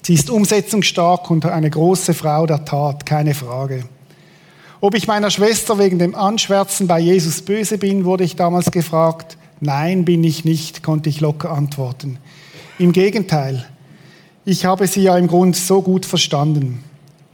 Sie 0.00 0.14
ist 0.14 0.30
umsetzungsstark 0.30 1.30
und 1.30 1.44
eine 1.44 1.68
große 1.68 2.14
Frau 2.14 2.46
der 2.46 2.64
Tat, 2.64 3.04
keine 3.04 3.34
Frage. 3.34 3.84
Ob 4.80 4.94
ich 4.94 5.06
meiner 5.06 5.28
Schwester 5.28 5.78
wegen 5.78 5.98
dem 5.98 6.14
Anschwärzen 6.14 6.86
bei 6.86 6.98
Jesus 6.98 7.42
böse 7.42 7.76
bin, 7.76 8.06
wurde 8.06 8.24
ich 8.24 8.34
damals 8.34 8.70
gefragt. 8.70 9.36
Nein, 9.60 10.06
bin 10.06 10.24
ich 10.24 10.46
nicht, 10.46 10.82
konnte 10.82 11.10
ich 11.10 11.20
locker 11.20 11.50
antworten. 11.50 12.16
Im 12.78 12.92
Gegenteil, 12.92 13.66
ich 14.46 14.64
habe 14.64 14.86
sie 14.86 15.02
ja 15.02 15.18
im 15.18 15.26
Grund 15.26 15.54
so 15.54 15.82
gut 15.82 16.06
verstanden. 16.06 16.82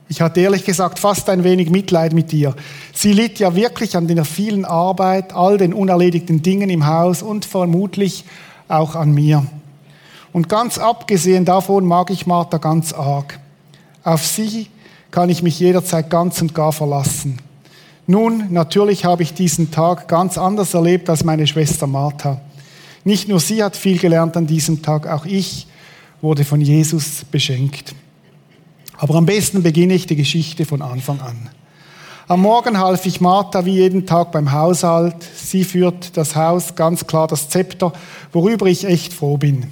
Ich 0.09 0.21
hatte 0.21 0.41
ehrlich 0.41 0.65
gesagt 0.65 0.99
fast 0.99 1.31
ein 1.31 1.45
wenig 1.45 1.71
Mitleid 1.71 2.15
mit 2.15 2.33
ihr. 2.33 2.57
Sie 2.93 3.13
litt 3.13 3.39
ja 3.39 3.55
wirklich 3.55 3.97
an 3.97 4.09
der 4.09 4.25
vielen 4.25 4.65
Arbeit, 4.65 5.33
all 5.33 5.57
den 5.57 5.73
unerledigten 5.73 6.43
Dingen 6.43 6.69
im 6.69 6.89
Haus 6.89 7.23
und 7.23 7.45
vermutlich 7.45 8.25
auch 8.69 8.95
an 8.95 9.13
mir. 9.13 9.47
Und 10.33 10.49
ganz 10.49 10.79
abgesehen 10.79 11.45
davon 11.45 11.85
mag 11.85 12.11
ich 12.11 12.27
Martha 12.27 12.59
ganz 12.59 12.93
arg. 12.93 13.39
Auf 14.03 14.27
sie 14.27 14.69
kann 15.11 15.29
ich 15.29 15.43
mich 15.43 15.61
jederzeit 15.61 16.09
ganz 16.11 16.41
und 16.41 16.55
gar 16.55 16.73
verlassen. 16.73 17.39
Nun, 18.07 18.53
natürlich 18.53 19.05
habe 19.05 19.23
ich 19.23 19.35
diesen 19.35 19.71
Tag 19.71 20.09
ganz 20.09 20.37
anders 20.39 20.75
erlebt 20.75 21.09
als 21.09 21.23
meine 21.23 21.47
Schwester 21.47 21.87
Martha. 21.87 22.41
Nicht 23.05 23.29
nur 23.29 23.41
sie 23.41 23.63
hat 23.63 23.77
viel 23.77 23.99
gelernt 23.99 24.37
an 24.37 24.47
diesem 24.47 24.83
Tag, 24.83 25.07
auch 25.07 25.27
ich 25.27 25.67
wurde 26.21 26.45
von 26.45 26.61
Jesus 26.61 27.25
beschenkt. 27.31 27.95
Aber 28.97 29.17
am 29.17 29.27
besten 29.27 29.63
beginne 29.63 29.95
ich 29.95 30.07
die 30.07 30.17
Geschichte 30.17 30.65
von 30.65 30.81
Anfang 30.81 31.21
an. 31.21 31.51
Am 32.33 32.41
Morgen 32.41 32.79
half 32.79 33.05
ich 33.05 33.21
Martha 33.21 33.67
wie 33.67 33.75
jeden 33.75 34.07
Tag 34.07 34.33
beim 34.33 34.53
Haushalt. 34.53 35.17
Sie 35.37 35.65
führt 35.65 36.17
das 36.17 36.35
Haus, 36.35 36.75
ganz 36.75 37.07
klar 37.07 37.29
das 37.29 37.51
Zepter, 37.51 37.93
worüber 38.33 38.65
ich 38.65 38.87
echt 38.87 39.13
froh 39.13 39.37
bin. 39.37 39.67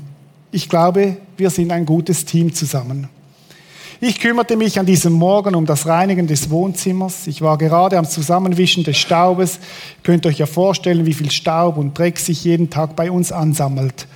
Ich 0.52 0.68
glaube, 0.68 1.16
wir 1.38 1.48
sind 1.48 1.72
ein 1.72 1.86
gutes 1.86 2.26
Team 2.26 2.52
zusammen. 2.52 3.08
Ich 3.98 4.20
kümmerte 4.20 4.58
mich 4.58 4.78
an 4.78 4.84
diesem 4.84 5.14
Morgen 5.14 5.54
um 5.54 5.64
das 5.64 5.86
Reinigen 5.86 6.26
des 6.26 6.50
Wohnzimmers. 6.50 7.26
Ich 7.28 7.40
war 7.40 7.56
gerade 7.56 7.96
am 7.96 8.04
Zusammenwischen 8.04 8.84
des 8.84 8.98
Staubes. 8.98 9.54
Ihr 9.54 10.02
könnt 10.02 10.26
euch 10.26 10.36
ja 10.36 10.44
vorstellen, 10.44 11.06
wie 11.06 11.14
viel 11.14 11.30
Staub 11.30 11.78
und 11.78 11.96
Dreck 11.96 12.18
sich 12.18 12.44
jeden 12.44 12.68
Tag 12.68 12.94
bei 12.94 13.10
uns 13.10 13.32
ansammelt. 13.32 14.06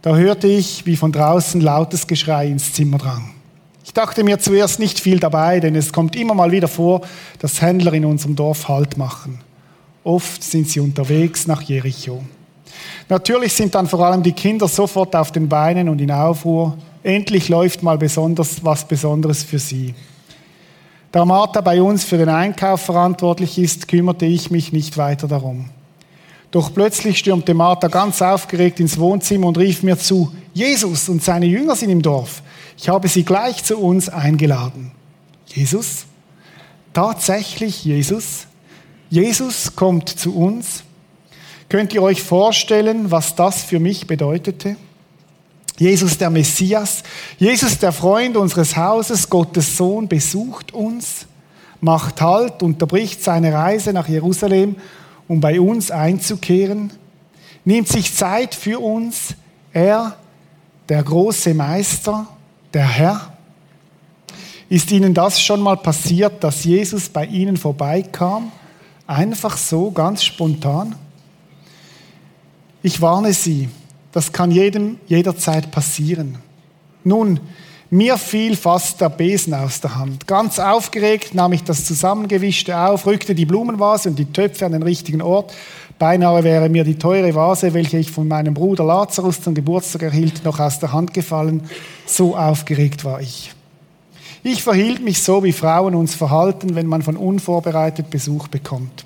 Da 0.00 0.16
hörte 0.16 0.46
ich, 0.46 0.86
wie 0.86 0.96
von 0.96 1.12
draußen 1.12 1.60
lautes 1.60 2.06
Geschrei 2.06 2.46
ins 2.46 2.72
Zimmer 2.72 2.96
drang. 2.96 3.34
Ich 3.84 3.94
dachte 3.94 4.24
mir 4.24 4.38
zuerst 4.38 4.78
nicht 4.78 5.00
viel 5.00 5.18
dabei, 5.18 5.60
denn 5.60 5.74
es 5.74 5.92
kommt 5.92 6.14
immer 6.16 6.34
mal 6.34 6.52
wieder 6.52 6.68
vor, 6.68 7.02
dass 7.38 7.62
Händler 7.62 7.92
in 7.92 8.04
unserem 8.04 8.36
Dorf 8.36 8.68
Halt 8.68 8.96
machen. 8.96 9.40
Oft 10.04 10.42
sind 10.42 10.68
sie 10.68 10.80
unterwegs 10.80 11.46
nach 11.46 11.62
Jericho. 11.62 12.22
Natürlich 13.08 13.52
sind 13.52 13.74
dann 13.74 13.86
vor 13.86 14.06
allem 14.06 14.22
die 14.22 14.32
Kinder 14.32 14.68
sofort 14.68 15.16
auf 15.16 15.32
den 15.32 15.48
Beinen 15.48 15.88
und 15.88 16.00
in 16.00 16.10
Aufruhr. 16.10 16.76
Endlich 17.02 17.48
läuft 17.48 17.82
mal 17.82 17.98
besonders 17.98 18.64
was 18.64 18.86
Besonderes 18.86 19.42
für 19.42 19.58
sie. 19.58 19.94
Da 21.12 21.24
Martha 21.24 21.60
bei 21.60 21.82
uns 21.82 22.04
für 22.04 22.18
den 22.18 22.28
Einkauf 22.28 22.82
verantwortlich 22.82 23.58
ist, 23.58 23.88
kümmerte 23.88 24.26
ich 24.26 24.50
mich 24.50 24.72
nicht 24.72 24.96
weiter 24.96 25.26
darum. 25.26 25.70
Doch 26.52 26.72
plötzlich 26.72 27.18
stürmte 27.18 27.54
Martha 27.54 27.88
ganz 27.88 28.22
aufgeregt 28.22 28.80
ins 28.80 28.98
Wohnzimmer 28.98 29.48
und 29.48 29.58
rief 29.58 29.82
mir 29.82 29.98
zu, 29.98 30.32
Jesus 30.54 31.08
und 31.08 31.22
seine 31.22 31.46
Jünger 31.46 31.74
sind 31.74 31.90
im 31.90 32.02
Dorf. 32.02 32.42
Ich 32.82 32.88
habe 32.88 33.08
sie 33.08 33.24
gleich 33.24 33.62
zu 33.62 33.76
uns 33.76 34.08
eingeladen. 34.08 34.92
Jesus? 35.44 36.06
Tatsächlich 36.94 37.84
Jesus? 37.84 38.46
Jesus 39.10 39.76
kommt 39.76 40.08
zu 40.08 40.34
uns? 40.34 40.84
Könnt 41.68 41.92
ihr 41.92 42.02
euch 42.02 42.22
vorstellen, 42.22 43.10
was 43.10 43.34
das 43.34 43.64
für 43.64 43.80
mich 43.80 44.06
bedeutete? 44.06 44.76
Jesus 45.76 46.16
der 46.16 46.30
Messias, 46.30 47.02
Jesus 47.38 47.78
der 47.78 47.92
Freund 47.92 48.38
unseres 48.38 48.74
Hauses, 48.76 49.28
Gottes 49.28 49.76
Sohn, 49.76 50.08
besucht 50.08 50.72
uns, 50.72 51.26
macht 51.82 52.22
Halt, 52.22 52.62
unterbricht 52.62 53.22
seine 53.22 53.52
Reise 53.52 53.92
nach 53.92 54.08
Jerusalem, 54.08 54.76
um 55.28 55.38
bei 55.40 55.60
uns 55.60 55.90
einzukehren, 55.90 56.90
nimmt 57.62 57.88
sich 57.88 58.14
Zeit 58.14 58.54
für 58.54 58.80
uns, 58.80 59.34
er, 59.70 60.16
der 60.88 61.02
große 61.02 61.52
Meister, 61.52 62.26
der 62.74 62.86
Herr. 62.86 63.32
Ist 64.68 64.92
Ihnen 64.92 65.14
das 65.14 65.40
schon 65.40 65.60
mal 65.60 65.76
passiert, 65.76 66.44
dass 66.44 66.64
Jesus 66.64 67.08
bei 67.08 67.26
Ihnen 67.26 67.56
vorbeikam? 67.56 68.52
Einfach 69.06 69.56
so, 69.56 69.90
ganz 69.90 70.22
spontan? 70.22 70.94
Ich 72.82 73.00
warne 73.00 73.32
Sie, 73.32 73.68
das 74.12 74.32
kann 74.32 74.50
jedem 74.50 74.98
jederzeit 75.06 75.70
passieren. 75.70 76.38
Nun, 77.02 77.40
mir 77.90 78.16
fiel 78.18 78.54
fast 78.54 79.00
der 79.00 79.08
Besen 79.08 79.52
aus 79.52 79.80
der 79.80 79.96
Hand. 79.96 80.28
Ganz 80.28 80.60
aufgeregt 80.60 81.34
nahm 81.34 81.52
ich 81.52 81.64
das 81.64 81.84
Zusammengewischte 81.84 82.78
auf, 82.78 83.04
rückte 83.04 83.34
die 83.34 83.46
Blumenvase 83.46 84.10
und 84.10 84.18
die 84.18 84.32
Töpfe 84.32 84.64
an 84.64 84.72
den 84.72 84.84
richtigen 84.84 85.20
Ort. 85.20 85.52
Beinahe 86.00 86.42
wäre 86.44 86.70
mir 86.70 86.82
die 86.82 86.94
teure 86.94 87.34
Vase, 87.34 87.74
welche 87.74 87.98
ich 87.98 88.10
von 88.10 88.26
meinem 88.26 88.54
Bruder 88.54 88.84
Lazarus 88.84 89.42
zum 89.42 89.52
Geburtstag 89.52 90.00
erhielt, 90.00 90.42
noch 90.46 90.58
aus 90.58 90.78
der 90.78 90.94
Hand 90.94 91.12
gefallen. 91.12 91.64
So 92.06 92.34
aufgeregt 92.34 93.04
war 93.04 93.20
ich. 93.20 93.52
Ich 94.42 94.62
verhielt 94.62 95.04
mich 95.04 95.22
so, 95.22 95.44
wie 95.44 95.52
Frauen 95.52 95.94
uns 95.94 96.14
verhalten, 96.14 96.74
wenn 96.74 96.86
man 96.86 97.02
von 97.02 97.18
unvorbereitet 97.18 98.08
Besuch 98.08 98.48
bekommt. 98.48 99.04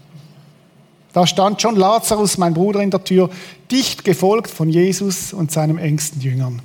Da 1.13 1.27
stand 1.27 1.61
schon 1.61 1.75
Lazarus, 1.75 2.39
mein 2.39 2.55
Bruder, 2.55 2.81
in 2.81 2.93
der 2.93 3.03
Tür, 3.03 3.29
dicht 3.73 4.05
gefolgt 4.05 4.51
von 4.51 4.69
Jesus 4.69 5.33
und 5.33 5.51
seinem 5.51 5.79
engsten 5.79 6.21
Jüngern. 6.21 6.63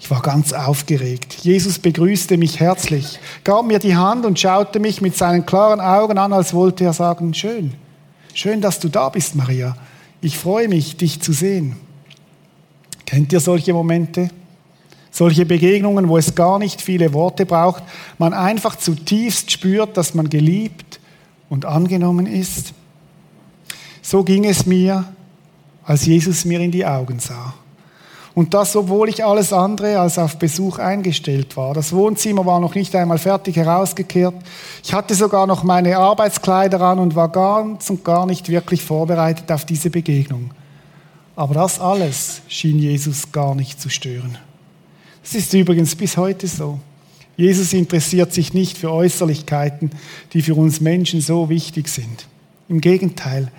Ich 0.00 0.10
war 0.10 0.22
ganz 0.22 0.54
aufgeregt. 0.54 1.34
Jesus 1.42 1.78
begrüßte 1.78 2.38
mich 2.38 2.60
herzlich, 2.60 3.18
gab 3.44 3.66
mir 3.66 3.78
die 3.78 3.96
Hand 3.96 4.24
und 4.24 4.40
schaute 4.40 4.80
mich 4.80 5.02
mit 5.02 5.18
seinen 5.18 5.44
klaren 5.44 5.82
Augen 5.82 6.16
an, 6.16 6.32
als 6.32 6.54
wollte 6.54 6.84
er 6.84 6.94
sagen, 6.94 7.34
schön, 7.34 7.74
schön, 8.34 8.60
dass 8.60 8.80
du 8.80 8.88
da 8.88 9.08
bist, 9.08 9.34
Maria. 9.34 9.76
Ich 10.20 10.38
freue 10.38 10.68
mich, 10.68 10.96
dich 10.96 11.20
zu 11.20 11.32
sehen. 11.32 11.76
Kennt 13.06 13.32
ihr 13.32 13.40
solche 13.40 13.72
Momente? 13.72 14.30
Solche 15.10 15.44
Begegnungen, 15.44 16.08
wo 16.08 16.16
es 16.16 16.34
gar 16.34 16.58
nicht 16.58 16.80
viele 16.80 17.12
Worte 17.12 17.44
braucht, 17.44 17.82
man 18.18 18.32
einfach 18.32 18.76
zutiefst 18.76 19.50
spürt, 19.50 19.96
dass 19.96 20.14
man 20.14 20.30
geliebt 20.30 21.00
und 21.48 21.64
angenommen 21.64 22.26
ist? 22.26 22.72
So 24.02 24.22
ging 24.22 24.44
es 24.44 24.66
mir, 24.66 25.04
als 25.84 26.06
Jesus 26.06 26.44
mir 26.44 26.60
in 26.60 26.70
die 26.70 26.86
Augen 26.86 27.18
sah. 27.18 27.54
Und 28.34 28.54
das, 28.54 28.76
obwohl 28.76 29.08
ich 29.08 29.24
alles 29.24 29.52
andere 29.52 29.98
als 29.98 30.18
auf 30.18 30.38
Besuch 30.38 30.78
eingestellt 30.78 31.56
war. 31.56 31.74
Das 31.74 31.92
Wohnzimmer 31.92 32.46
war 32.46 32.60
noch 32.60 32.74
nicht 32.74 32.94
einmal 32.94 33.18
fertig 33.18 33.56
herausgekehrt. 33.56 34.34
Ich 34.84 34.94
hatte 34.94 35.14
sogar 35.14 35.46
noch 35.46 35.64
meine 35.64 35.96
Arbeitskleider 35.96 36.80
an 36.80 37.00
und 37.00 37.16
war 37.16 37.28
ganz 37.28 37.90
und 37.90 38.04
gar 38.04 38.26
nicht 38.26 38.48
wirklich 38.48 38.82
vorbereitet 38.82 39.50
auf 39.50 39.64
diese 39.64 39.90
Begegnung. 39.90 40.52
Aber 41.34 41.54
das 41.54 41.80
alles 41.80 42.42
schien 42.46 42.78
Jesus 42.78 43.32
gar 43.32 43.54
nicht 43.54 43.80
zu 43.80 43.88
stören. 43.88 44.38
Das 45.22 45.34
ist 45.34 45.52
übrigens 45.52 45.96
bis 45.96 46.16
heute 46.16 46.46
so. 46.46 46.78
Jesus 47.36 47.72
interessiert 47.72 48.32
sich 48.32 48.52
nicht 48.52 48.78
für 48.78 48.92
Äußerlichkeiten, 48.92 49.90
die 50.32 50.42
für 50.42 50.54
uns 50.54 50.80
Menschen 50.80 51.20
so 51.20 51.48
wichtig 51.48 51.88
sind. 51.88 52.26
Im 52.68 52.80
Gegenteil, 52.80 53.50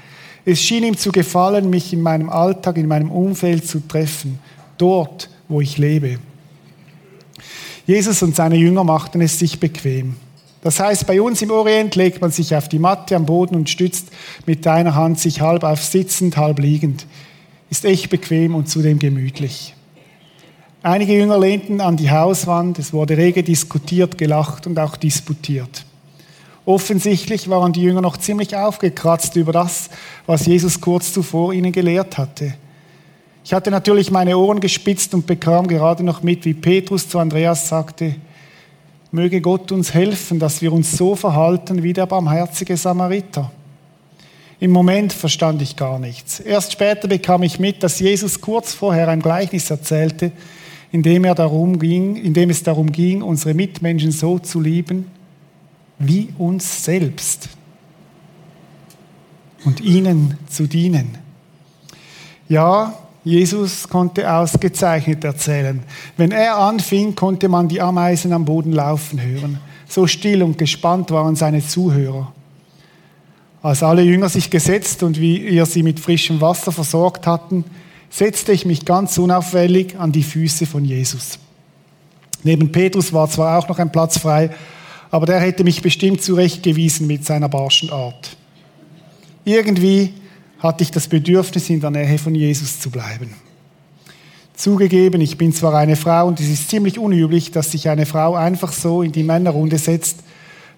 es 0.45 0.61
schien 0.61 0.83
ihm 0.83 0.97
zu 0.97 1.11
gefallen, 1.11 1.69
mich 1.69 1.91
in 1.91 2.01
meinem 2.01 2.29
Alltag, 2.29 2.77
in 2.77 2.87
meinem 2.87 3.11
Umfeld 3.11 3.67
zu 3.67 3.79
treffen 3.87 4.39
dort, 4.81 5.29
wo 5.47 5.61
ich 5.61 5.77
lebe. 5.77 6.19
Jesus 7.85 8.21
und 8.23 8.35
seine 8.35 8.55
Jünger 8.55 8.83
machten 8.83 9.21
es 9.21 9.39
sich 9.39 9.59
bequem. 9.59 10.15
Das 10.61 10.79
heißt, 10.79 11.07
bei 11.07 11.21
uns 11.21 11.41
im 11.41 11.51
Orient 11.51 11.95
legt 11.95 12.21
man 12.21 12.31
sich 12.31 12.55
auf 12.55 12.69
die 12.69 12.79
Matte 12.79 13.15
am 13.15 13.25
Boden 13.25 13.55
und 13.55 13.69
stützt 13.69 14.09
mit 14.45 14.65
einer 14.67 14.95
Hand 14.95 15.19
sich 15.19 15.41
halb 15.41 15.63
auf 15.63 15.83
sitzend, 15.83 16.37
halb 16.37 16.59
liegend. 16.59 17.07
Ist 17.69 17.85
echt 17.85 18.09
bequem 18.09 18.53
und 18.53 18.69
zudem 18.69 18.99
gemütlich. 18.99 19.73
Einige 20.83 21.13
Jünger 21.13 21.39
lehnten 21.39 21.79
an 21.81 21.97
die 21.97 22.11
Hauswand, 22.11 22.79
es 22.79 22.93
wurde 22.93 23.17
rege 23.17 23.43
diskutiert, 23.43 24.17
gelacht 24.17 24.67
und 24.67 24.79
auch 24.79 24.97
disputiert. 24.97 25.85
Offensichtlich 26.65 27.49
waren 27.49 27.73
die 27.73 27.81
Jünger 27.81 28.01
noch 28.01 28.17
ziemlich 28.17 28.55
aufgekratzt 28.55 29.35
über 29.35 29.51
das, 29.51 29.89
was 30.27 30.45
Jesus 30.45 30.79
kurz 30.79 31.11
zuvor 31.11 31.53
ihnen 31.53 31.71
gelehrt 31.71 32.17
hatte. 32.17 32.53
Ich 33.43 33.53
hatte 33.53 33.71
natürlich 33.71 34.11
meine 34.11 34.37
Ohren 34.37 34.59
gespitzt 34.59 35.13
und 35.13 35.25
bekam 35.25 35.67
gerade 35.67 36.03
noch 36.03 36.21
mit, 36.21 36.45
wie 36.45 36.53
Petrus 36.53 37.09
zu 37.09 37.19
Andreas 37.19 37.67
sagte, 37.67 38.15
möge 39.11 39.41
Gott 39.41 39.71
uns 39.71 39.93
helfen, 39.93 40.39
dass 40.39 40.61
wir 40.61 40.71
uns 40.71 40.95
so 40.97 41.15
verhalten 41.15 41.83
wie 41.83 41.93
der 41.93 42.05
barmherzige 42.05 42.77
Samariter. 42.77 43.51
Im 44.59 44.71
Moment 44.71 45.11
verstand 45.11 45.61
ich 45.63 45.75
gar 45.75 45.97
nichts. 45.97 46.39
Erst 46.39 46.73
später 46.73 47.07
bekam 47.07 47.41
ich 47.41 47.59
mit, 47.59 47.81
dass 47.81 47.99
Jesus 47.99 48.41
kurz 48.41 48.73
vorher 48.73 49.07
ein 49.07 49.21
Gleichnis 49.21 49.71
erzählte, 49.71 50.31
in 50.91 51.01
dem, 51.01 51.23
er 51.23 51.35
darum 51.35 51.79
ging, 51.79 52.15
in 52.15 52.33
dem 52.33 52.49
es 52.49 52.61
darum 52.61 52.91
ging, 52.91 53.23
unsere 53.23 53.53
Mitmenschen 53.53 54.11
so 54.11 54.37
zu 54.39 54.61
lieben 54.61 55.07
wie 55.97 56.33
uns 56.37 56.83
selbst 56.83 57.49
und 59.63 59.81
ihnen 59.81 60.37
zu 60.49 60.67
dienen. 60.67 61.17
Ja, 62.49 62.97
Jesus 63.23 63.87
konnte 63.87 64.31
ausgezeichnet 64.31 65.23
erzählen. 65.23 65.83
Wenn 66.17 66.31
er 66.31 66.57
anfing, 66.57 67.13
konnte 67.13 67.49
man 67.49 67.67
die 67.67 67.81
Ameisen 67.81 68.33
am 68.33 68.45
Boden 68.45 68.71
laufen 68.71 69.21
hören. 69.21 69.59
So 69.87 70.07
still 70.07 70.41
und 70.41 70.57
gespannt 70.57 71.11
waren 71.11 71.35
seine 71.35 71.65
Zuhörer. 71.65 72.31
Als 73.61 73.83
alle 73.83 74.01
Jünger 74.01 74.29
sich 74.29 74.49
gesetzt 74.49 75.03
und 75.03 75.19
wie 75.19 75.37
ihr 75.37 75.67
sie 75.67 75.83
mit 75.83 75.99
frischem 75.99 76.41
Wasser 76.41 76.71
versorgt 76.71 77.27
hatten, 77.27 77.63
setzte 78.09 78.53
ich 78.53 78.65
mich 78.65 78.85
ganz 78.85 79.17
unauffällig 79.19 79.99
an 79.99 80.11
die 80.11 80.23
Füße 80.23 80.65
von 80.65 80.83
Jesus. 80.83 81.37
Neben 82.43 82.71
Petrus 82.71 83.13
war 83.13 83.29
zwar 83.29 83.59
auch 83.59 83.67
noch 83.67 83.77
ein 83.77 83.91
Platz 83.91 84.17
frei, 84.17 84.49
aber 85.11 85.27
der 85.27 85.39
hätte 85.39 85.63
mich 85.63 85.83
bestimmt 85.83 86.23
zurechtgewiesen 86.23 87.05
mit 87.05 87.23
seiner 87.23 87.49
barschen 87.49 87.91
Art. 87.91 88.35
Irgendwie 89.45 90.13
hatte 90.61 90.83
ich 90.83 90.91
das 90.91 91.07
Bedürfnis, 91.07 91.69
in 91.69 91.81
der 91.81 91.89
Nähe 91.89 92.17
von 92.17 92.35
Jesus 92.35 92.79
zu 92.79 92.91
bleiben. 92.91 93.33
Zugegeben, 94.53 95.21
ich 95.21 95.37
bin 95.37 95.53
zwar 95.53 95.73
eine 95.73 95.95
Frau 95.95 96.27
und 96.27 96.39
es 96.39 96.47
ist 96.47 96.69
ziemlich 96.69 96.99
unüblich, 96.99 97.49
dass 97.51 97.71
sich 97.71 97.89
eine 97.89 98.05
Frau 98.05 98.35
einfach 98.35 98.71
so 98.71 99.01
in 99.01 99.11
die 99.11 99.23
Männerrunde 99.23 99.79
setzt. 99.79 100.17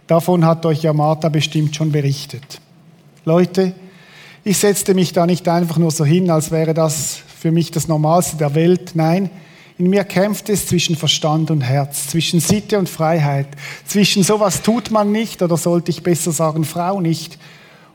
Davon 0.07 0.45
hat 0.45 0.65
euch 0.65 0.83
ja 0.83 0.93
Martha 0.93 1.27
bestimmt 1.27 1.75
schon 1.75 1.91
berichtet. 1.91 2.61
Leute, 3.25 3.73
ich 4.45 4.57
setzte 4.57 4.93
mich 4.93 5.11
da 5.11 5.25
nicht 5.25 5.47
einfach 5.49 5.77
nur 5.77 5.91
so 5.91 6.05
hin, 6.05 6.29
als 6.29 6.51
wäre 6.51 6.73
das 6.73 7.19
für 7.39 7.51
mich 7.51 7.71
das 7.71 7.89
Normalste 7.89 8.37
der 8.37 8.55
Welt. 8.55 8.91
Nein, 8.93 9.29
in 9.77 9.89
mir 9.89 10.05
kämpft 10.05 10.47
es 10.49 10.67
zwischen 10.67 10.95
Verstand 10.95 11.51
und 11.51 11.61
Herz, 11.61 12.07
zwischen 12.07 12.39
Sitte 12.39 12.79
und 12.79 12.87
Freiheit, 12.87 13.47
zwischen 13.85 14.23
sowas 14.23 14.61
tut 14.61 14.91
man 14.91 15.11
nicht 15.11 15.41
oder 15.41 15.57
sollte 15.57 15.91
ich 15.91 16.03
besser 16.03 16.31
sagen 16.31 16.63
Frau 16.63 17.01
nicht 17.01 17.37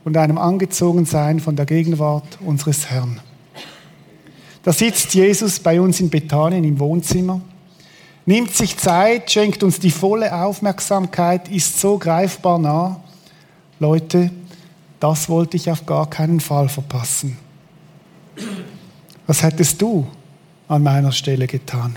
und 0.04 0.16
einem 0.16 0.38
Angezogensein 0.38 1.40
von 1.40 1.56
der 1.56 1.66
Gegenwart 1.66 2.38
unseres 2.44 2.90
Herrn. 2.90 3.20
Da 4.62 4.72
sitzt 4.72 5.14
Jesus 5.14 5.58
bei 5.60 5.80
uns 5.80 6.00
in 6.00 6.10
Bethanien 6.10 6.64
im 6.64 6.78
Wohnzimmer, 6.78 7.40
nimmt 8.26 8.54
sich 8.54 8.76
Zeit, 8.76 9.30
schenkt 9.30 9.62
uns 9.62 9.80
die 9.80 9.90
volle 9.90 10.34
Aufmerksamkeit, 10.34 11.48
ist 11.48 11.80
so 11.80 11.98
greifbar 11.98 12.58
nah. 12.58 13.00
Leute, 13.80 14.30
das 15.00 15.28
wollte 15.28 15.56
ich 15.56 15.70
auf 15.70 15.86
gar 15.86 16.10
keinen 16.10 16.40
Fall 16.40 16.68
verpassen. 16.68 17.38
Was 19.26 19.42
hättest 19.42 19.80
du 19.80 20.06
an 20.66 20.82
meiner 20.82 21.12
Stelle 21.12 21.46
getan? 21.46 21.96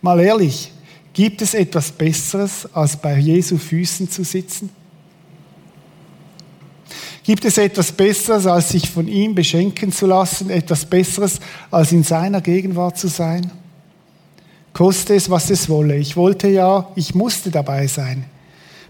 Mal 0.00 0.20
ehrlich, 0.20 0.72
gibt 1.12 1.42
es 1.42 1.54
etwas 1.54 1.92
Besseres, 1.92 2.68
als 2.74 2.96
bei 2.96 3.18
Jesu 3.18 3.58
Füßen 3.58 4.10
zu 4.10 4.24
sitzen? 4.24 4.70
Gibt 7.26 7.44
es 7.44 7.58
etwas 7.58 7.90
Besseres, 7.90 8.46
als 8.46 8.68
sich 8.68 8.88
von 8.88 9.08
ihm 9.08 9.34
beschenken 9.34 9.90
zu 9.90 10.06
lassen? 10.06 10.48
Etwas 10.48 10.84
Besseres, 10.84 11.40
als 11.72 11.90
in 11.90 12.04
seiner 12.04 12.40
Gegenwart 12.40 12.96
zu 12.96 13.08
sein? 13.08 13.50
Koste 14.72 15.16
es, 15.16 15.28
was 15.28 15.50
es 15.50 15.68
wolle. 15.68 15.96
Ich 15.96 16.16
wollte 16.16 16.46
ja, 16.46 16.88
ich 16.94 17.16
musste 17.16 17.50
dabei 17.50 17.88
sein. 17.88 18.26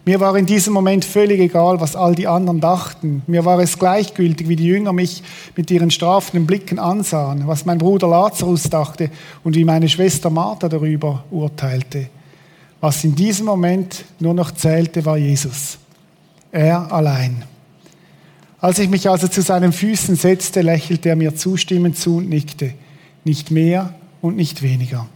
Mir 0.05 0.21
war 0.21 0.37
in 0.37 0.45
diesem 0.45 0.75
Moment 0.75 1.07
völlig 1.07 1.41
egal, 1.41 1.81
was 1.81 1.97
all 1.97 2.15
die 2.15 2.29
anderen 2.29 2.61
dachten. 2.61 3.23
Mir 3.27 3.47
war 3.47 3.59
es 3.59 3.79
gleichgültig, 3.79 4.51
wie 4.51 4.57
die 4.57 4.67
Jünger 4.67 4.93
mich 4.93 5.23
mit 5.57 5.71
ihren 5.71 5.91
strafenden 5.91 6.47
Blicken 6.47 6.79
ansahen, 6.79 7.47
was 7.47 7.65
mein 7.65 7.79
Bruder 7.79 8.09
Lazarus 8.09 8.65
dachte 8.65 9.11
und 9.45 9.57
wie 9.57 9.65
meine 9.65 9.89
Schwester 9.89 10.29
Martha 10.29 10.69
darüber 10.69 11.25
urteilte. 11.31 12.09
Was 12.83 13.03
in 13.03 13.15
diesem 13.15 13.47
Moment 13.47 14.05
nur 14.21 14.35
noch 14.35 14.51
zählte, 14.51 15.07
war 15.07 15.17
Jesus. 15.17 15.79
Er 16.53 16.93
allein. 16.93 17.56
Als 18.61 18.79
ich 18.79 18.89
mich 18.89 19.09
also 19.09 19.29
zu 19.29 19.43
seinen 19.43 19.73
Füßen 19.73 20.17
setzte, 20.17 20.63
lächelte 20.63 21.11
er 21.11 21.17
mir 21.17 21.37
zustimmend 21.37 21.99
zu 21.99 22.17
und 22.17 22.29
nickte. 22.29 22.73
Nicht 23.25 23.51
mehr 23.51 23.95
und 24.23 24.37
nicht 24.37 24.63
weniger. 24.63 25.07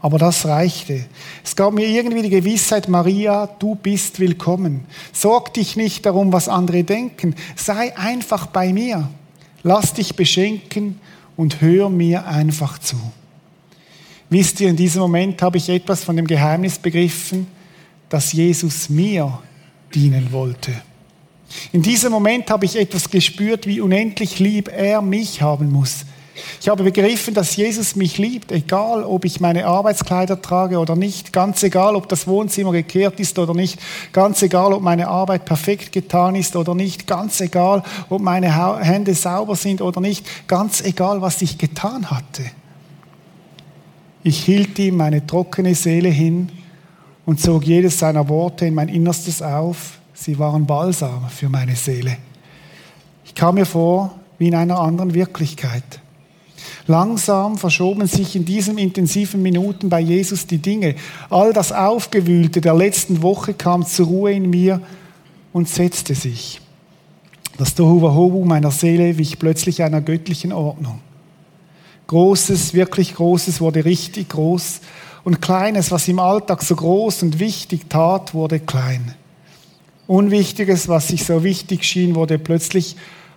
Aber 0.00 0.18
das 0.18 0.44
reichte. 0.46 1.06
Es 1.42 1.56
gab 1.56 1.72
mir 1.72 1.88
irgendwie 1.88 2.22
die 2.22 2.28
Gewissheit, 2.28 2.88
Maria, 2.88 3.46
du 3.46 3.74
bist 3.74 4.20
willkommen. 4.20 4.84
Sorg 5.12 5.54
dich 5.54 5.76
nicht 5.76 6.04
darum, 6.04 6.32
was 6.32 6.48
andere 6.48 6.84
denken. 6.84 7.34
Sei 7.56 7.96
einfach 7.96 8.46
bei 8.46 8.72
mir. 8.72 9.08
Lass 9.62 9.94
dich 9.94 10.14
beschenken 10.14 11.00
und 11.36 11.60
hör 11.60 11.88
mir 11.88 12.26
einfach 12.26 12.78
zu. 12.78 12.96
Wisst 14.28 14.60
ihr, 14.60 14.68
in 14.68 14.76
diesem 14.76 15.00
Moment 15.00 15.40
habe 15.42 15.56
ich 15.56 15.68
etwas 15.68 16.04
von 16.04 16.16
dem 16.16 16.26
Geheimnis 16.26 16.78
begriffen, 16.78 17.46
dass 18.08 18.32
Jesus 18.32 18.88
mir 18.88 19.40
dienen 19.94 20.30
wollte. 20.30 20.72
In 21.72 21.82
diesem 21.82 22.12
Moment 22.12 22.50
habe 22.50 22.64
ich 22.64 22.76
etwas 22.76 23.10
gespürt, 23.10 23.66
wie 23.66 23.80
unendlich 23.80 24.38
lieb 24.38 24.68
er 24.68 25.02
mich 25.02 25.42
haben 25.42 25.70
muss. 25.70 26.04
Ich 26.60 26.68
habe 26.68 26.84
begriffen, 26.84 27.34
dass 27.34 27.56
Jesus 27.56 27.96
mich 27.96 28.18
liebt, 28.18 28.52
egal 28.52 29.04
ob 29.04 29.24
ich 29.24 29.40
meine 29.40 29.66
Arbeitskleider 29.66 30.42
trage 30.42 30.78
oder 30.78 30.94
nicht, 30.94 31.32
ganz 31.32 31.62
egal, 31.62 31.96
ob 31.96 32.08
das 32.08 32.26
Wohnzimmer 32.26 32.72
gekehrt 32.72 33.18
ist 33.20 33.38
oder 33.38 33.54
nicht, 33.54 33.80
ganz 34.12 34.42
egal, 34.42 34.72
ob 34.72 34.82
meine 34.82 35.08
Arbeit 35.08 35.44
perfekt 35.44 35.92
getan 35.92 36.34
ist 36.34 36.56
oder 36.56 36.74
nicht, 36.74 37.06
ganz 37.06 37.40
egal, 37.40 37.82
ob 38.10 38.20
meine 38.20 38.82
Hände 38.82 39.14
sauber 39.14 39.56
sind 39.56 39.80
oder 39.80 40.00
nicht, 40.00 40.26
ganz 40.46 40.82
egal, 40.82 41.22
was 41.22 41.40
ich 41.40 41.56
getan 41.56 42.10
hatte. 42.10 42.42
Ich 44.22 44.44
hielt 44.44 44.78
ihm 44.78 44.96
meine 44.96 45.26
trockene 45.26 45.74
Seele 45.74 46.08
hin 46.08 46.50
und 47.24 47.40
zog 47.40 47.64
jedes 47.64 47.98
seiner 47.98 48.28
Worte 48.28 48.66
in 48.66 48.74
mein 48.74 48.88
Innerstes 48.88 49.40
auf 49.40 49.98
Sie 50.18 50.38
waren 50.38 50.64
Balsam 50.64 51.28
für 51.28 51.50
meine 51.50 51.76
Seele. 51.76 52.16
Ich 53.24 53.34
kam 53.34 53.56
mir 53.56 53.66
vor 53.66 54.18
wie 54.38 54.48
in 54.48 54.54
einer 54.54 54.80
anderen 54.80 55.12
Wirklichkeit. 55.12 56.00
Langsam 56.86 57.58
verschoben 57.58 58.06
sich 58.06 58.34
in 58.34 58.46
diesen 58.46 58.78
intensiven 58.78 59.42
Minuten 59.42 59.90
bei 59.90 60.00
Jesus 60.00 60.46
die 60.46 60.58
Dinge. 60.58 60.94
All 61.28 61.52
das 61.52 61.70
Aufgewühlte 61.70 62.62
der 62.62 62.74
letzten 62.74 63.22
Woche 63.22 63.52
kam 63.52 63.84
zur 63.84 64.06
Ruhe 64.06 64.32
in 64.32 64.48
mir 64.48 64.80
und 65.52 65.68
setzte 65.68 66.14
sich. 66.14 66.62
Das 67.58 67.74
Tohuwahohu 67.74 68.44
meiner 68.44 68.70
Seele 68.70 69.18
wich 69.18 69.38
plötzlich 69.38 69.82
einer 69.82 70.00
göttlichen 70.00 70.52
Ordnung. 70.52 71.00
Großes, 72.06 72.72
wirklich 72.72 73.14
Großes 73.14 73.60
wurde 73.60 73.84
richtig 73.84 74.30
groß 74.30 74.80
und 75.24 75.42
Kleines, 75.42 75.90
was 75.90 76.08
im 76.08 76.20
Alltag 76.20 76.62
so 76.62 76.74
groß 76.74 77.22
und 77.22 77.38
wichtig 77.38 77.90
tat, 77.90 78.32
wurde 78.32 78.60
klein. 78.60 79.14
Unwichtiges, 80.06 80.88
was 80.88 81.08
sich 81.08 81.24
so 81.24 81.42
wichtig 81.42 81.84
schien, 81.84 82.14
wurde 82.14 82.38
plötzlich 82.38 82.96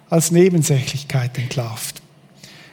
als 0.09 0.31
Nebensächlichkeit 0.31 1.37
entlarvt. 1.37 2.01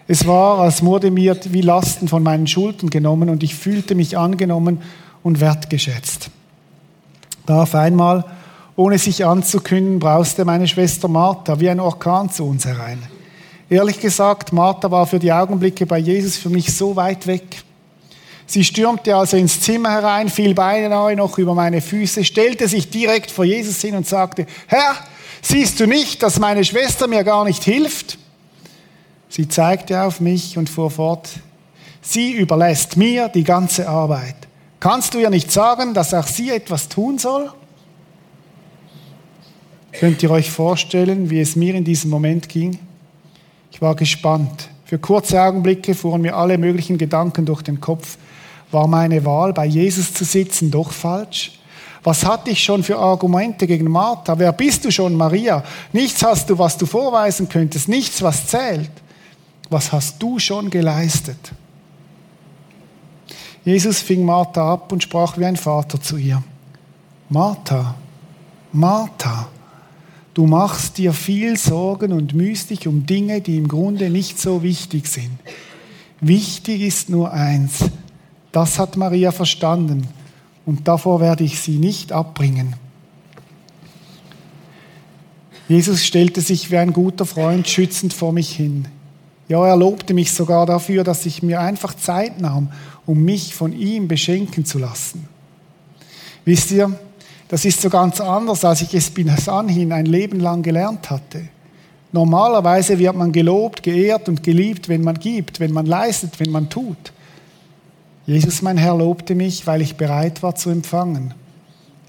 Es 0.09 0.27
war, 0.27 0.61
als 0.61 0.85
wurde 0.85 1.11
mir 1.11 1.37
wie 1.51 1.63
Lasten 1.63 2.07
von 2.07 2.23
meinen 2.23 2.47
Schultern 2.47 2.91
genommen 2.91 3.29
und 3.29 3.43
ich 3.43 3.55
fühlte 3.55 3.95
mich 3.95 4.17
angenommen 4.17 4.83
und 5.23 5.41
wertgeschätzt. 5.41 6.31
Da 7.45 7.63
auf 7.63 7.75
einmal, 7.75 8.25
ohne 8.77 8.99
sich 8.99 9.25
anzukündigen, 9.25 9.99
brauste 9.99 10.45
meine 10.45 10.69
Schwester 10.69 11.09
Martha 11.09 11.59
wie 11.59 11.69
ein 11.69 11.81
Orkan 11.81 12.31
zu 12.31 12.45
uns 12.45 12.67
herein. 12.67 13.03
Ehrlich 13.69 13.99
gesagt, 13.99 14.53
Martha 14.53 14.91
war 14.91 15.07
für 15.07 15.19
die 15.19 15.33
Augenblicke 15.33 15.87
bei 15.87 15.99
Jesus 15.99 16.37
für 16.37 16.51
mich 16.51 16.73
so 16.73 16.95
weit 16.95 17.27
weg. 17.27 17.65
Sie 18.47 18.63
stürmte 18.63 19.17
also 19.17 19.37
ins 19.37 19.61
Zimmer 19.61 19.91
herein, 19.91 20.29
fiel 20.29 20.55
beinahe 20.55 21.17
noch 21.17 21.37
über 21.39 21.55
meine 21.55 21.81
Füße, 21.81 22.25
stellte 22.25 22.69
sich 22.69 22.91
direkt 22.91 23.31
vor 23.31 23.45
Jesus 23.45 23.81
hin 23.81 23.97
und 23.97 24.07
sagte, 24.07 24.47
Herr, 24.69 24.95
siehst 25.43 25.81
du 25.81 25.87
nicht, 25.87 26.23
dass 26.23 26.39
meine 26.39 26.65
Schwester 26.65 27.09
mir 27.09 27.25
gar 27.25 27.45
nicht 27.45 27.65
hilft? 27.65 28.19
Sie 29.29 29.49
zeigte 29.49 30.03
auf 30.03 30.21
mich 30.21 30.57
und 30.57 30.71
fuhr 30.71 30.91
fort, 30.91 31.29
sie 32.01 32.33
überlässt 32.33 32.97
mir 32.97 33.29
die 33.29 33.45
ganze 33.45 33.89
Arbeit. 33.89 34.37
Kannst 34.79 35.15
du 35.15 35.19
ihr 35.19 35.31
nicht 35.31 35.51
sagen, 35.51 35.95
dass 35.95 36.15
auch 36.15 36.27
sie 36.27 36.51
etwas 36.51 36.89
tun 36.89 37.19
soll? 37.19 37.51
Könnt 39.93 40.23
ihr 40.23 40.31
euch 40.31 40.51
vorstellen, 40.51 41.31
wie 41.31 41.41
es 41.41 41.57
mir 41.57 41.75
in 41.75 41.83
diesem 41.83 42.11
Moment 42.11 42.49
ging? 42.49 42.79
Ich 43.73 43.81
war 43.83 43.97
gespannt. 43.97 44.69
Für 44.85 44.99
kurze 44.99 45.43
Augenblicke 45.43 45.95
fuhren 45.95 46.23
mir 46.23 46.37
alle 46.37 46.59
möglichen 46.59 46.99
Gedanken 46.99 47.45
durch 47.45 47.63
den 47.63 47.81
Kopf. 47.81 48.19
War 48.71 48.87
meine 48.87 49.25
Wahl, 49.25 49.53
bei 49.53 49.67
Jesus 49.67 50.13
zu 50.13 50.25
sitzen, 50.25 50.71
doch 50.71 50.93
falsch? 50.93 51.53
Was 52.03 52.25
hatte 52.25 52.51
ich 52.51 52.63
schon 52.63 52.85
für 52.85 52.99
Argumente 52.99 53.67
gegen 53.67 53.91
Martha? 53.91 54.39
Wer 54.39 54.53
bist 54.53 54.85
du 54.85 54.93
schon, 54.93 55.17
Maria? 55.17 55.65
Nichts 55.93 56.23
hast 56.23 56.49
du, 56.49 56.57
was 56.59 56.77
du 56.77 56.87
vorweisen 56.87 57.49
könntest, 57.49 57.89
nichts, 57.89 58.23
was 58.23 58.47
zählt. 58.47 58.91
Was 59.71 59.91
hast 59.91 60.23
du 60.23 60.39
schon 60.39 60.71
geleistet? 60.71 61.53
Jesus 63.65 64.01
fing 64.01 64.25
Martha 64.25 64.75
ab 64.75 64.93
und 64.93 65.03
sprach 65.03 65.37
wie 65.37 65.45
ein 65.45 65.57
Vater 65.57 66.01
zu 66.01 66.17
ihr. 66.17 66.43
Martha, 67.29 67.97
Martha, 68.73 69.49
du 70.35 70.47
machst 70.47 70.99
dir 70.99 71.13
viel 71.13 71.57
Sorgen 71.57 72.13
und 72.13 72.35
mühst 72.35 72.71
dich 72.71 72.87
um 72.87 73.05
Dinge, 73.05 73.41
die 73.41 73.57
im 73.57 73.67
Grunde 73.67 74.11
nicht 74.11 74.39
so 74.39 74.63
wichtig 74.63 75.09
sind. 75.09 75.37
Wichtig 76.21 76.83
ist 76.83 77.11
nur 77.11 77.33
eins, 77.33 77.91
das 78.57 78.79
hat 78.79 78.97
Maria 78.97 79.33
verstanden 79.33 80.09
und 80.65 80.89
davor 80.89 81.21
werde 81.21 81.45
ich 81.45 81.61
sie 81.61 81.77
nicht 81.77 82.11
abbringen. 82.11 82.75
Jesus 85.69 86.07
stellte 86.07 86.41
sich 86.41 86.71
wie 86.71 86.79
ein 86.79 86.95
guter 86.95 87.27
Freund 87.27 87.69
schützend 87.69 88.15
vor 88.15 88.33
mich 88.33 88.57
hin. 88.57 88.89
Ja, 89.47 89.63
er 89.67 89.77
lobte 89.77 90.15
mich 90.15 90.33
sogar 90.33 90.65
dafür, 90.65 91.05
dass 91.05 91.27
ich 91.27 91.43
mir 91.43 91.61
einfach 91.61 91.93
Zeit 91.93 92.41
nahm, 92.41 92.73
um 93.05 93.23
mich 93.23 93.55
von 93.55 93.75
ihm 93.75 94.09
beschenken 94.09 94.65
zu 94.65 94.79
lassen. 94.79 95.29
Wisst 96.47 96.71
ihr, 96.71 96.99
das 97.49 97.67
ist 97.67 97.83
so 97.83 97.91
ganz 97.91 98.23
anders, 98.23 98.65
als 98.65 98.81
ich 98.81 98.95
es 98.95 99.11
bis 99.11 99.51
anhin 99.51 99.93
ein 99.93 100.07
Leben 100.07 100.41
lang 100.41 100.63
gelernt 100.63 101.11
hatte. 101.11 101.47
Normalerweise 102.11 102.99
wird 102.99 103.17
man 103.17 103.33
gelobt, 103.33 103.83
geehrt 103.83 104.31
und 104.31 104.43
geliebt, 104.43 104.89
wenn 104.89 105.03
man 105.03 105.19
gibt, 105.19 105.61
wenn 105.61 105.73
man 105.73 105.85
leistet, 105.85 106.41
wenn 106.41 106.51
man 106.51 106.71
tut. 106.71 107.13
Jesus, 108.27 108.61
mein 108.61 108.77
Herr, 108.77 108.97
lobte 108.97 109.37
mich, 109.37 109.69
weil 109.69 109.81
ich 109.81 109.95
bereit 109.95 110.43
war 110.43 110.57
zu 110.57 110.71
empfangen. 110.71 111.33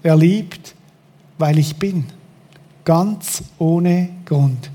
Er 0.02 0.16
liebt, 0.16 0.74
weil 1.38 1.58
ich 1.58 1.76
bin. 1.76 2.06
Ganz 2.84 3.44
ohne 3.58 4.08
Grund. 4.24 4.70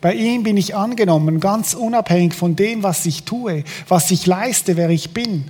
Bei 0.00 0.14
ihm 0.14 0.42
bin 0.42 0.56
ich 0.56 0.74
angenommen, 0.74 1.38
ganz 1.38 1.74
unabhängig 1.74 2.32
von 2.32 2.56
dem, 2.56 2.82
was 2.82 3.04
ich 3.04 3.24
tue, 3.24 3.64
was 3.88 4.10
ich 4.10 4.24
leiste, 4.26 4.76
wer 4.76 4.88
ich 4.88 5.12
bin. 5.12 5.44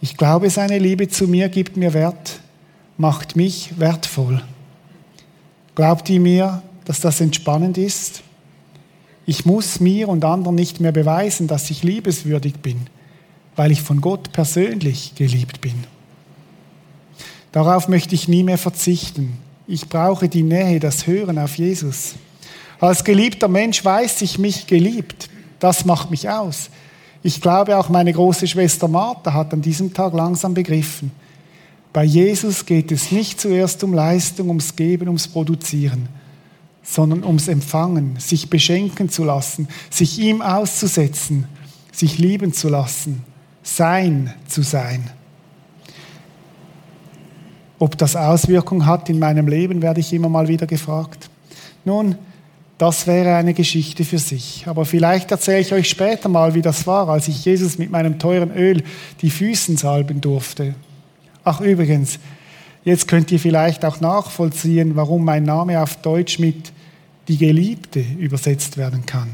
Ich 0.00 0.16
glaube, 0.16 0.50
seine 0.50 0.78
Liebe 0.78 1.08
zu 1.08 1.26
mir 1.26 1.48
gibt 1.48 1.76
mir 1.76 1.92
Wert, 1.92 2.38
macht 2.96 3.34
mich 3.34 3.76
wertvoll. 3.78 4.42
Glaubt 5.74 6.08
ihr 6.10 6.20
mir, 6.20 6.62
dass 6.84 7.00
das 7.00 7.20
entspannend 7.20 7.76
ist? 7.76 8.22
Ich 9.26 9.44
muss 9.44 9.80
mir 9.80 10.08
und 10.08 10.24
anderen 10.24 10.54
nicht 10.54 10.80
mehr 10.80 10.92
beweisen, 10.92 11.48
dass 11.48 11.70
ich 11.70 11.82
liebeswürdig 11.82 12.60
bin 12.60 12.86
weil 13.58 13.72
ich 13.72 13.82
von 13.82 14.00
Gott 14.00 14.30
persönlich 14.32 15.16
geliebt 15.16 15.60
bin. 15.60 15.74
Darauf 17.50 17.88
möchte 17.88 18.14
ich 18.14 18.28
nie 18.28 18.44
mehr 18.44 18.56
verzichten. 18.56 19.36
Ich 19.66 19.88
brauche 19.88 20.28
die 20.28 20.44
Nähe, 20.44 20.78
das 20.78 21.08
Hören 21.08 21.40
auf 21.40 21.58
Jesus. 21.58 22.14
Als 22.78 23.02
geliebter 23.02 23.48
Mensch 23.48 23.84
weiß 23.84 24.22
ich 24.22 24.38
mich 24.38 24.68
geliebt. 24.68 25.28
Das 25.58 25.84
macht 25.84 26.12
mich 26.12 26.28
aus. 26.30 26.70
Ich 27.24 27.40
glaube, 27.40 27.76
auch 27.76 27.88
meine 27.88 28.12
große 28.12 28.46
Schwester 28.46 28.86
Martha 28.86 29.32
hat 29.32 29.52
an 29.52 29.60
diesem 29.60 29.92
Tag 29.92 30.14
langsam 30.14 30.54
begriffen. 30.54 31.10
Bei 31.92 32.04
Jesus 32.04 32.64
geht 32.64 32.92
es 32.92 33.10
nicht 33.10 33.40
zuerst 33.40 33.82
um 33.82 33.92
Leistung, 33.92 34.50
ums 34.50 34.76
Geben, 34.76 35.08
ums 35.08 35.26
Produzieren, 35.26 36.08
sondern 36.84 37.24
ums 37.24 37.48
Empfangen, 37.48 38.20
sich 38.20 38.48
beschenken 38.48 39.08
zu 39.08 39.24
lassen, 39.24 39.66
sich 39.90 40.20
ihm 40.20 40.42
auszusetzen, 40.42 41.48
sich 41.90 42.18
lieben 42.18 42.52
zu 42.52 42.68
lassen, 42.68 43.24
sein 43.76 44.32
zu 44.46 44.62
sein. 44.62 45.10
Ob 47.78 47.96
das 47.96 48.16
Auswirkungen 48.16 48.86
hat 48.86 49.08
in 49.08 49.18
meinem 49.18 49.46
Leben, 49.46 49.82
werde 49.82 50.00
ich 50.00 50.12
immer 50.12 50.28
mal 50.28 50.48
wieder 50.48 50.66
gefragt. 50.66 51.30
Nun, 51.84 52.16
das 52.76 53.06
wäre 53.06 53.34
eine 53.36 53.54
Geschichte 53.54 54.04
für 54.04 54.18
sich. 54.18 54.64
Aber 54.66 54.84
vielleicht 54.84 55.30
erzähle 55.30 55.60
ich 55.60 55.72
euch 55.72 55.88
später 55.88 56.28
mal, 56.28 56.54
wie 56.54 56.62
das 56.62 56.86
war, 56.86 57.08
als 57.08 57.28
ich 57.28 57.44
Jesus 57.44 57.78
mit 57.78 57.90
meinem 57.90 58.18
teuren 58.18 58.50
Öl 58.52 58.82
die 59.20 59.30
Füßen 59.30 59.76
salben 59.76 60.20
durfte. 60.20 60.74
Ach 61.44 61.60
übrigens, 61.60 62.18
jetzt 62.84 63.06
könnt 63.06 63.30
ihr 63.30 63.38
vielleicht 63.38 63.84
auch 63.84 64.00
nachvollziehen, 64.00 64.96
warum 64.96 65.24
mein 65.24 65.44
Name 65.44 65.80
auf 65.80 65.96
Deutsch 65.96 66.38
mit 66.38 66.72
die 67.28 67.36
Geliebte 67.36 68.00
übersetzt 68.00 68.76
werden 68.76 69.06
kann. 69.06 69.28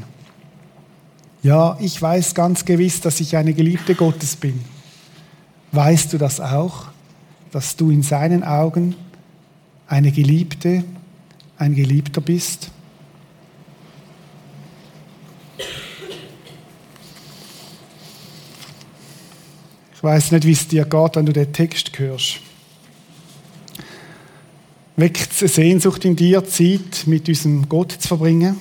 Ja, 1.45 1.77
ich 1.79 2.01
weiß 2.01 2.33
ganz 2.33 2.65
gewiss, 2.65 3.01
dass 3.01 3.19
ich 3.19 3.37
eine 3.37 3.53
Geliebte 3.53 3.93
Gottes 3.93 4.35
bin. 4.35 4.59
Weißt 5.73 6.11
du 6.11 6.17
das 6.17 6.39
auch, 6.39 6.87
dass 7.51 7.75
du 7.75 7.91
in 7.91 8.01
seinen 8.01 8.43
Augen 8.43 8.95
eine 9.85 10.11
Geliebte, 10.11 10.83
ein 11.59 11.75
Geliebter 11.75 12.19
bist? 12.19 12.71
Ich 19.93 20.01
weiß 20.01 20.31
nicht, 20.31 20.47
wie 20.47 20.51
es 20.51 20.67
dir 20.67 20.85
geht, 20.85 21.15
wenn 21.15 21.27
du 21.27 21.31
den 21.31 21.53
Text 21.53 21.91
hörst. 21.99 22.39
Weckt 24.95 25.31
Sehnsucht 25.31 26.05
in 26.05 26.15
dir, 26.15 26.43
Zeit 26.43 27.03
mit 27.05 27.27
diesem 27.27 27.69
Gott 27.69 27.91
zu 27.91 28.07
verbringen? 28.07 28.59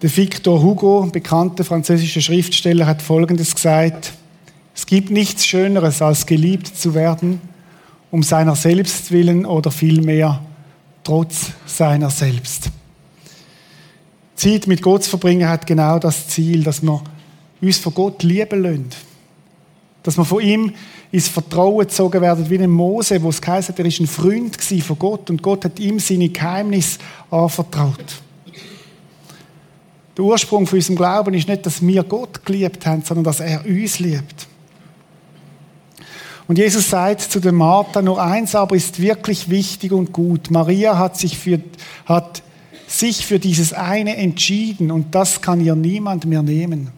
Der 0.00 0.16
Victor 0.16 0.62
Hugo, 0.62 1.02
ein 1.02 1.10
bekannter 1.10 1.64
französischer 1.64 2.20
Schriftsteller, 2.20 2.86
hat 2.86 3.02
Folgendes 3.02 3.52
gesagt. 3.52 4.12
Es 4.72 4.86
gibt 4.86 5.10
nichts 5.10 5.44
Schöneres, 5.44 6.00
als 6.02 6.24
geliebt 6.24 6.68
zu 6.68 6.94
werden, 6.94 7.40
um 8.12 8.22
seiner 8.22 8.54
selbst 8.54 9.10
willen 9.10 9.44
oder 9.44 9.72
vielmehr 9.72 10.40
trotz 11.02 11.50
seiner 11.66 12.10
selbst. 12.10 12.70
Zeit 14.36 14.68
mit 14.68 14.82
Gott 14.82 15.02
zu 15.02 15.10
verbringen 15.10 15.48
hat 15.48 15.66
genau 15.66 15.98
das 15.98 16.28
Ziel, 16.28 16.62
dass 16.62 16.80
wir 16.80 17.02
uns 17.60 17.78
von 17.78 17.92
Gott 17.92 18.22
lieben 18.22 18.62
lassen. 18.62 18.90
Dass 20.04 20.16
wir 20.16 20.24
von 20.24 20.40
ihm 20.40 20.74
ins 21.10 21.26
Vertrauen 21.26 21.80
gezogen 21.80 22.20
werden, 22.20 22.48
wie 22.48 22.58
ein 22.60 22.70
Mose, 22.70 23.20
wo 23.20 23.30
es 23.30 23.42
geheißen 23.42 23.72
hat, 23.72 23.80
er 23.80 23.86
ist 23.86 23.98
ein 23.98 24.06
Freund 24.06 24.56
von 24.62 24.98
Gott 25.00 25.28
und 25.28 25.42
Gott 25.42 25.64
hat 25.64 25.80
ihm 25.80 25.98
seine 25.98 26.28
Geheimnisse 26.28 27.00
anvertraut. 27.32 28.22
Der 30.18 30.24
Ursprung 30.24 30.66
von 30.66 30.78
unserem 30.78 30.96
Glauben 30.96 31.32
ist 31.34 31.48
nicht, 31.48 31.64
dass 31.64 31.80
wir 31.80 32.02
Gott 32.02 32.44
geliebt 32.44 32.84
haben, 32.84 33.02
sondern 33.04 33.22
dass 33.22 33.38
er 33.38 33.64
uns 33.64 34.00
liebt. 34.00 34.48
Und 36.48 36.58
Jesus 36.58 36.90
sagt 36.90 37.20
zu 37.20 37.38
der 37.38 37.52
Martha, 37.52 38.02
nur 38.02 38.20
eins 38.20 38.56
aber 38.56 38.74
ist 38.74 39.00
wirklich 39.00 39.48
wichtig 39.48 39.92
und 39.92 40.12
gut. 40.12 40.50
Maria 40.50 40.98
hat 40.98 41.16
sich 41.16 41.38
für, 41.38 41.60
hat 42.04 42.42
sich 42.88 43.24
für 43.24 43.38
dieses 43.38 43.72
eine 43.72 44.16
entschieden 44.16 44.90
und 44.90 45.14
das 45.14 45.40
kann 45.40 45.60
ihr 45.60 45.76
niemand 45.76 46.24
mehr 46.24 46.42
nehmen. 46.42 46.90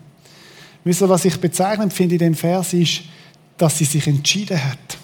Wisst 0.84 1.02
ihr, 1.02 1.08
was 1.10 1.26
ich 1.26 1.38
bezeichnend 1.38 1.92
finde 1.92 2.14
in 2.14 2.20
dem 2.20 2.34
Vers 2.34 2.72
ist, 2.72 3.02
dass 3.58 3.76
sie 3.76 3.84
sich 3.84 4.06
entschieden 4.06 4.64
hat. 4.64 4.96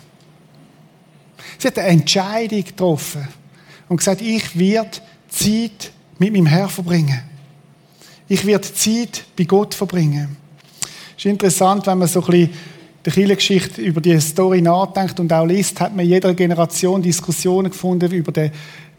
Sie 1.59 1.69
hat 1.69 1.79
eine 1.79 1.89
Entscheidung 1.89 2.65
getroffen 2.65 3.29
und 3.91 3.99
gesagt, 3.99 4.23
ich 4.23 4.59
werde 4.59 4.99
Zeit 5.29 5.93
mit 6.19 6.33
meinem 6.33 6.47
Herr 6.47 6.71
verbringen. 6.71 7.36
Ich 8.29 8.45
werde 8.45 8.73
Zeit 8.73 9.25
bei 9.37 9.45
Gott 9.45 9.75
verbringen. 9.75 10.37
Es 11.17 11.25
ist 11.25 11.31
interessant, 11.31 11.87
wenn 11.87 11.99
man 11.99 12.09
so 12.09 12.21
ein 12.21 12.27
bisschen 12.27 12.51
der 13.05 13.13
Kirchengeschichte 13.13 13.81
über 13.81 14.01
die 14.01 14.21
Story 14.21 14.61
nachdenkt 14.61 15.21
und 15.21 15.33
auch 15.33 15.47
liest, 15.47 15.81
hat 15.81 15.95
man 15.95 16.05
in 16.05 16.11
jeder 16.11 16.35
Generation 16.35 17.01
Diskussionen 17.01 17.71
gefunden 17.71 18.11
über 18.11 18.33
die, 18.33 18.51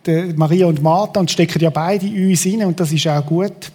die 0.06 0.34
Maria 0.34 0.68
und 0.68 0.82
Martha 0.82 1.20
und 1.20 1.30
stecken 1.30 1.62
ja 1.62 1.70
beide 1.70 2.08
in 2.08 2.30
uns 2.30 2.46
rein 2.46 2.64
und 2.64 2.80
das 2.80 2.94
ist 2.94 3.06
auch 3.06 3.26
gut. 3.26 3.70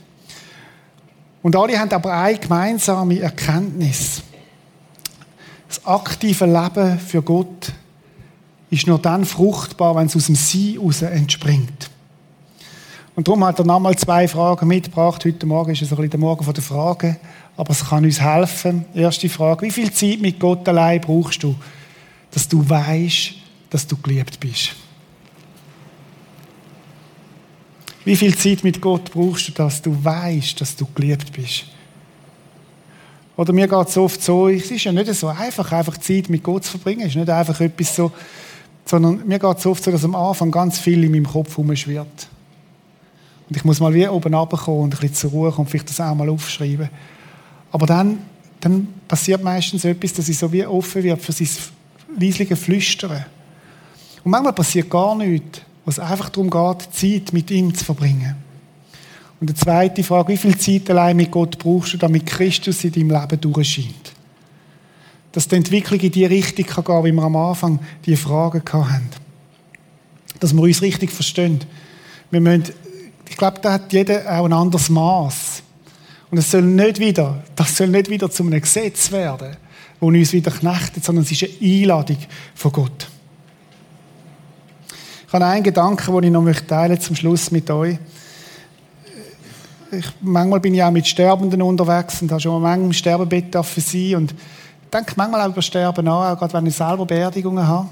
Und 1.43 1.55
alle 1.55 1.79
haben 1.79 1.93
aber 1.93 2.15
eine 2.15 2.39
gemeinsame 2.39 3.21
Erkenntnis. 3.21 4.23
Das 5.69 5.85
aktive 5.85 6.47
Leben 6.47 6.99
für 6.99 7.21
Gott 7.21 7.73
ist 8.71 8.87
nur 8.87 8.99
dann 8.99 9.27
fruchtbar, 9.27 9.97
wenn 9.97 10.07
es 10.07 10.17
aus 10.17 10.27
dem 10.27 10.35
Sein 10.35 10.79
heraus 10.79 11.03
entspringt. 11.03 11.92
Und 13.15 13.29
darum 13.29 13.45
hat 13.45 13.59
er 13.59 13.67
nochmal 13.67 13.97
zwei 13.97 14.27
Fragen 14.27 14.67
mitgebracht. 14.67 15.25
Heute 15.25 15.45
Morgen 15.45 15.73
ist 15.73 15.83
es 15.83 15.91
ein 15.91 15.97
bisschen 15.97 16.11
der 16.11 16.21
Morgen 16.21 16.51
der 16.51 16.63
Fragen, 16.63 17.17
aber 17.57 17.71
es 17.71 17.87
kann 17.87 18.05
uns 18.05 18.21
helfen. 18.21 18.87
Erste 18.95 19.29
Frage: 19.29 19.67
Wie 19.67 19.71
viel 19.71 19.93
Zeit 19.93 20.21
mit 20.21 20.41
Gott 20.41 20.67
allein 20.67 21.01
brauchst 21.01 21.43
du, 21.43 21.55
dass 22.31 22.49
du 22.49 22.67
weißt, 22.67 23.35
dass 23.69 23.87
du 23.87 23.97
geliebt 23.99 24.41
bist? 24.41 24.75
Wie 28.05 28.17
viel 28.17 28.35
Zeit 28.35 28.65
mit 28.65 28.81
Gott 28.81 29.13
brauchst 29.13 29.49
du, 29.49 29.53
dass 29.53 29.83
du 29.83 29.95
weißt, 30.03 30.61
dass 30.61 30.75
du 30.75 30.87
geliebt 30.95 31.33
bist? 31.33 31.67
Oder 33.37 33.53
mir 33.53 33.69
geht 33.69 33.89
es 33.89 33.97
oft 33.97 34.23
so, 34.23 34.49
es 34.49 34.71
ist 34.71 34.85
ja 34.85 34.93
nicht 34.93 35.13
so 35.15 35.29
einfach, 35.29 35.71
einfach 35.73 35.99
Zeit 35.99 36.29
mit 36.29 36.43
Gott 36.43 36.65
zu 36.65 36.73
verbringen. 36.73 37.03
Es 37.03 37.09
ist 37.09 37.17
nicht 37.17 37.31
einfach 37.31 37.61
etwas 37.61 37.95
so, 37.95 38.11
sondern 38.87 39.27
mir 39.27 39.39
geht 39.39 39.59
es 39.59 39.67
oft 39.67 39.85
so, 39.85 39.91
dass 39.91 40.05
am 40.05 40.15
Anfang 40.15 40.51
ganz 40.51 40.79
viel 40.79 41.05
in 41.05 41.13
meinem 41.13 41.27
Kopf 41.27 41.51
herumschwirrt. 41.51 42.29
Und 43.53 43.57
ich 43.59 43.65
muss 43.67 43.81
mal 43.81 43.93
wie 43.93 44.09
oben 44.09 44.33
runterkommen 44.33 44.85
und 44.85 44.95
ein 44.95 44.99
bisschen 44.99 45.15
zur 45.15 45.31
Ruhe 45.33 45.51
kommen 45.51 45.67
und 45.67 45.71
vielleicht 45.71 45.91
das 45.91 46.01
auch 46.01 46.15
mal 46.15 46.31
aufschreiben. 46.31 46.89
Aber 47.71 47.85
dann, 47.85 48.21
dann 48.61 48.89
passiert 49.07 49.45
meistens 49.45 49.85
etwas, 49.85 50.15
dass 50.15 50.27
ich 50.31 50.39
so 50.39 50.51
wie 50.51 50.65
offen 50.65 51.03
wird 51.03 51.21
für 51.21 51.33
sein 51.33 51.51
leisliche 52.19 52.57
Flüstern. 52.57 53.27
Und 54.25 54.31
manchmal 54.31 54.55
passiert 54.55 54.89
gar 54.89 55.15
nichts, 55.15 55.61
was 55.85 55.99
einfach 55.99 56.31
darum 56.31 56.49
geht, 56.49 56.95
Zeit 56.95 57.35
mit 57.35 57.51
ihm 57.51 57.75
zu 57.75 57.85
verbringen. 57.85 58.37
Und 59.39 59.51
die 59.51 59.55
zweite 59.55 60.03
Frage, 60.03 60.33
wie 60.33 60.39
viel 60.39 60.57
Zeit 60.57 60.89
allein 60.89 61.15
mit 61.15 61.31
Gott 61.31 61.59
brauchst 61.59 61.93
du, 61.93 61.99
damit 61.99 62.25
Christus 62.25 62.83
in 62.85 62.93
deinem 62.93 63.11
Leben 63.11 63.39
durchscheint? 63.39 64.15
Dass 65.31 65.47
die 65.47 65.57
Entwicklung 65.57 66.01
in 66.01 66.11
die 66.11 66.25
Richtung 66.25 66.65
kann 66.65 66.85
gehen, 66.85 67.05
wie 67.05 67.13
wir 67.13 67.23
am 67.23 67.37
Anfang 67.37 67.81
die 68.07 68.17
Fragen 68.17 68.63
hatten. 68.65 69.11
Dass 70.41 70.55
wir 70.55 70.63
uns 70.63 70.81
richtig 70.81 71.11
verstehen. 71.11 71.61
Wir 72.31 72.41
müssen 72.41 72.73
ich 73.33 73.39
glaube, 73.39 73.59
da 73.63 73.73
hat 73.73 73.91
jeder 73.95 74.27
auch 74.27 74.45
ein 74.45 74.53
anderes 74.53 74.91
Maß. 74.91 75.63
Und 76.31 76.37
es 76.37 76.51
soll 76.51 76.61
nicht 76.61 76.99
wieder, 76.99 77.43
das 77.57 77.75
soll 77.75 77.89
nicht 77.89 78.11
wieder 78.11 78.31
zu 78.31 78.43
einem 78.43 78.61
Gesetz 78.61 79.11
werden, 79.11 79.57
wo 79.99 80.09
uns 80.09 80.35
wieder 80.35 80.51
knechtet, 80.51 81.03
sondern 81.03 81.25
es 81.25 81.33
ist 81.33 81.45
eine 81.45 81.53
Einladung 81.63 82.19
von 82.55 82.73
Gott. 82.73 83.09
Ich 85.27 85.33
habe 85.33 85.47
einen 85.47 85.63
Gedanken, 85.63 86.15
den 86.15 86.25
ich 86.25 86.31
noch 86.31 86.61
teilen 86.69 87.01
zum 87.01 87.17
Schluss 87.17 87.51
mit 87.51 87.71
euch. 87.71 87.97
Ich, 89.93 90.07
manchmal 90.21 90.61
bin 90.61 90.75
ich 90.75 90.83
auch 90.83 90.91
mit 90.91 91.07
Sterbenden 91.07 91.63
unterwegs 91.63 92.21
und 92.21 92.31
habe 92.31 92.41
schon 92.41 92.61
mal 92.61 92.79
im 92.79 92.93
Sterbebett 92.93 93.57
für 93.65 93.81
sie 93.81 94.15
und 94.15 94.35
denke 94.93 95.15
manchmal 95.17 95.41
auch 95.41 95.53
über 95.53 95.63
Sterben 95.63 96.05
nach, 96.05 96.35
auch 96.35 96.39
gerade 96.39 96.53
wenn 96.53 96.67
ich 96.67 96.77
selber 96.77 97.07
Beerdigungen 97.07 97.67
habe. 97.67 97.89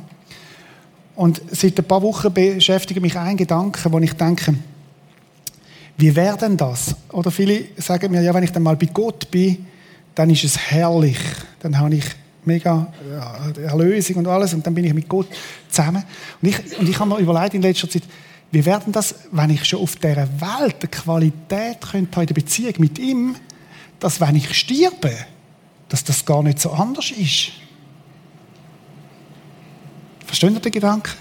Und 1.16 1.40
seit 1.50 1.79
ein 1.79 1.85
paar 1.87 2.03
Wochen 2.03 2.31
beschäftige 2.31 3.00
mich 3.00 3.16
ein 3.16 3.38
Gedanke, 3.38 3.90
wo 3.90 3.98
ich 4.00 4.12
denke, 4.12 4.55
wie 6.00 6.14
wäre 6.16 6.36
denn 6.36 6.56
das? 6.56 6.94
Oder 7.12 7.30
viele 7.30 7.64
sagen 7.76 8.10
mir, 8.10 8.22
ja, 8.22 8.32
wenn 8.32 8.42
ich 8.42 8.52
dann 8.52 8.62
mal 8.62 8.76
bei 8.76 8.86
Gott 8.86 9.30
bin, 9.30 9.66
dann 10.14 10.30
ist 10.30 10.44
es 10.44 10.58
herrlich. 10.58 11.18
Dann 11.60 11.78
habe 11.78 11.94
ich 11.94 12.04
mega 12.44 12.92
ja, 13.10 13.62
Erlösung 13.62 14.16
und 14.16 14.26
alles 14.26 14.54
und 14.54 14.66
dann 14.66 14.74
bin 14.74 14.84
ich 14.84 14.94
mit 14.94 15.08
Gott 15.08 15.28
zusammen. 15.68 16.02
Und 16.40 16.48
ich, 16.48 16.78
und 16.78 16.88
ich 16.88 16.98
habe 16.98 17.10
mir 17.10 17.18
überlegt 17.18 17.54
in 17.54 17.62
letzter 17.62 17.88
Zeit, 17.88 18.02
wie 18.50 18.64
wäre 18.64 18.80
denn 18.80 18.92
das, 18.92 19.14
wenn 19.30 19.50
ich 19.50 19.64
schon 19.64 19.80
auf 19.80 19.96
dieser 19.96 20.16
Welt 20.40 20.76
eine 20.80 20.90
Qualität 20.90 21.80
könnte 21.80 22.20
in 22.20 22.26
der 22.26 22.34
Beziehung 22.34 22.74
mit 22.78 22.98
ihm, 22.98 23.36
dass 24.00 24.20
wenn 24.20 24.36
ich 24.36 24.52
sterbe, 24.54 25.14
dass 25.88 26.02
das 26.02 26.24
gar 26.24 26.42
nicht 26.42 26.58
so 26.58 26.70
anders 26.70 27.10
ist. 27.10 27.52
Verstehen 30.26 30.54
Sie 30.54 30.60
den 30.60 30.72
Gedanken? 30.72 31.12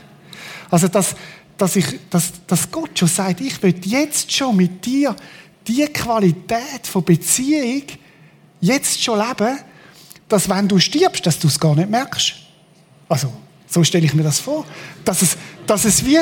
Also, 0.72 0.88
dass, 0.88 1.16
dass, 1.60 1.76
ich, 1.76 1.86
dass, 2.10 2.32
dass 2.48 2.72
Gott 2.72 2.98
schon 2.98 3.08
sagt, 3.08 3.42
ich 3.42 3.62
will 3.62 3.76
jetzt 3.84 4.32
schon 4.32 4.56
mit 4.56 4.86
dir 4.86 5.16
die 5.68 5.86
Qualität 5.88 6.86
von 6.86 7.04
Beziehung 7.04 7.84
jetzt 8.62 9.04
schon 9.04 9.20
leben, 9.20 9.60
dass 10.28 10.50
wenn 10.50 10.68
du 10.68 10.80
stirbst, 10.80 11.26
dass 11.26 11.38
du 11.38 11.48
es 11.48 11.60
gar 11.60 11.76
nicht 11.76 11.90
merkst. 11.90 12.34
Also, 13.08 13.32
so 13.68 13.84
stelle 13.84 14.06
ich 14.06 14.14
mir 14.14 14.24
das 14.24 14.40
vor. 14.40 14.66
Dass 15.04 15.22
es, 15.22 15.38
dass 15.68 15.86
es 15.86 16.06
wie, 16.06 16.18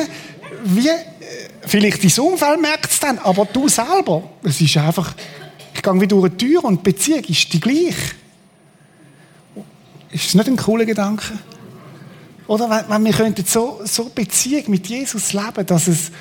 wie, 0.64 0.88
äh, 0.88 0.96
vielleicht 1.62 2.04
dein 2.04 2.26
Umfeld 2.26 2.62
merkt 2.62 2.92
es 2.92 3.00
dann, 3.00 3.20
aber 3.20 3.46
du 3.46 3.70
selber, 3.70 4.24
es 4.44 4.60
ist 4.60 4.78
einfach, 4.78 5.14
ich 5.74 5.82
gehe 5.82 6.02
wie 6.02 6.08
durch 6.08 6.26
eine 6.26 6.38
Tür 6.38 6.64
und 6.64 6.80
die 6.80 6.92
Beziehung 6.92 7.24
ist 7.26 7.54
die 7.54 7.60
gleiche. 7.60 8.16
Ist 10.10 10.26
das 10.26 10.36
nicht 10.36 10.48
ein 10.48 10.58
cooler 10.58 10.86
Gedanke? 10.86 11.38
Oder 12.48 12.70
wenn, 12.70 12.90
wenn 12.90 13.06
wir 13.06 13.14
könnten 13.14 13.46
so, 13.46 13.82
so 13.84 14.06
Beziehung 14.06 14.64
mit 14.68 14.88
Jesus 14.88 15.34
leben, 15.34 15.66
dass 15.66 15.88
es, 15.88 16.12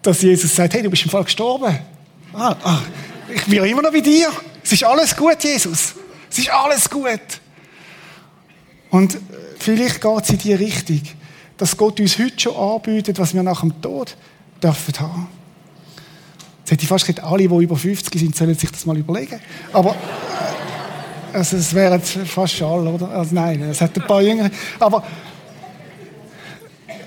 dass 0.00 0.22
Jesus 0.22 0.54
sagt, 0.54 0.74
hey, 0.74 0.82
du 0.82 0.90
bist 0.90 1.04
im 1.04 1.10
Fall 1.10 1.24
gestorben. 1.24 1.78
Ah, 2.32 2.56
ah, 2.62 2.80
ich 3.32 3.44
bin 3.46 3.64
immer 3.64 3.82
noch 3.82 3.92
bei 3.92 4.00
dir. 4.00 4.30
Es 4.62 4.72
ist 4.72 4.84
alles 4.84 5.16
gut, 5.16 5.42
Jesus. 5.42 5.94
Es 6.30 6.38
ist 6.38 6.50
alles 6.50 6.88
gut. 6.88 7.20
Und 8.90 9.18
vielleicht 9.58 10.00
geht 10.00 10.22
es 10.22 10.30
in 10.30 10.38
die 10.38 10.54
Richtung, 10.54 11.02
dass 11.56 11.76
Gott 11.76 11.98
uns 11.98 12.18
heute 12.18 12.38
schon 12.38 12.56
anbietet, 12.56 13.18
was 13.18 13.34
wir 13.34 13.42
nach 13.42 13.60
dem 13.60 13.80
Tod 13.82 14.16
dürfen 14.62 15.00
haben. 15.00 15.28
Jetzt 16.60 16.70
hätte 16.70 16.82
ich 16.82 16.88
fast 16.88 17.06
gesagt, 17.06 17.26
alle, 17.26 17.48
die 17.48 17.64
über 17.64 17.76
50 17.76 18.20
sind, 18.20 18.36
sollen 18.36 18.54
sich 18.54 18.70
das 18.70 18.86
mal 18.86 18.96
überlegen. 18.96 19.40
Aber 19.72 19.96
also 21.32 21.56
es 21.56 21.74
wären 21.74 22.00
fast 22.00 22.62
alle, 22.62 22.90
oder? 22.90 23.08
Also 23.10 23.34
nein, 23.34 23.62
es 23.62 23.80
hat 23.80 23.96
ein 23.96 24.06
paar 24.06 24.22
Jüngere. 24.22 24.50
Aber 24.78 25.02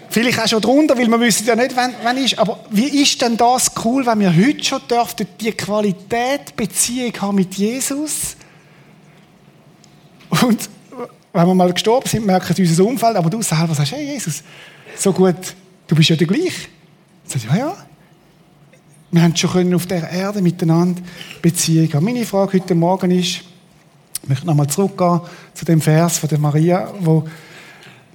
vielleicht 0.09 0.39
auch 0.39 0.47
schon 0.47 0.61
drunter, 0.61 0.97
weil 0.97 1.07
wir 1.07 1.19
wissen 1.19 1.45
ja 1.45 1.55
nicht, 1.55 1.75
wann, 1.75 1.93
wann 2.03 2.17
ist. 2.17 2.39
Aber 2.39 2.59
wie 2.69 3.01
ist 3.01 3.21
denn 3.21 3.37
das 3.37 3.71
cool, 3.83 4.05
wenn 4.05 4.19
wir 4.19 4.35
heute 4.35 4.63
schon 4.63 4.81
dürften, 4.89 5.27
die 5.39 5.51
Qualität 5.51 6.55
Beziehung 6.55 7.13
haben 7.21 7.35
mit 7.35 7.55
Jesus? 7.55 8.35
Und 10.29 10.69
wenn 11.33 11.47
wir 11.47 11.53
mal 11.53 11.73
gestorben 11.73 12.07
sind, 12.07 12.25
merken 12.25 12.55
unser 12.57 12.85
Umfeld, 12.85 13.15
aber 13.17 13.29
du 13.29 13.41
selber 13.41 13.73
sagst, 13.73 13.91
hey 13.91 14.05
Jesus, 14.05 14.43
so 14.97 15.11
gut, 15.11 15.35
du 15.87 15.95
bist 15.95 16.09
ja 16.09 16.15
der 16.15 16.27
gleich. 16.27 16.69
Sag 17.25 17.43
ich, 17.43 17.49
ja, 17.49 17.57
ja. 17.57 17.77
Wir 19.11 19.21
haben 19.21 19.35
schon 19.35 19.73
auf 19.73 19.85
der 19.85 20.09
Erde 20.09 20.41
miteinander 20.41 21.01
Beziehung 21.41 21.91
haben. 21.93 22.05
Meine 22.05 22.25
Frage 22.25 22.53
heute 22.53 22.75
Morgen 22.75 23.11
ist, 23.11 23.41
ich 24.25 24.29
möchte 24.29 24.47
nochmal 24.47 24.65
zurückgehen 24.65 25.21
zu 25.53 25.65
dem 25.65 25.79
Vers 25.79 26.17
von 26.17 26.27
der 26.27 26.39
Maria, 26.39 26.91
wo 26.99 27.25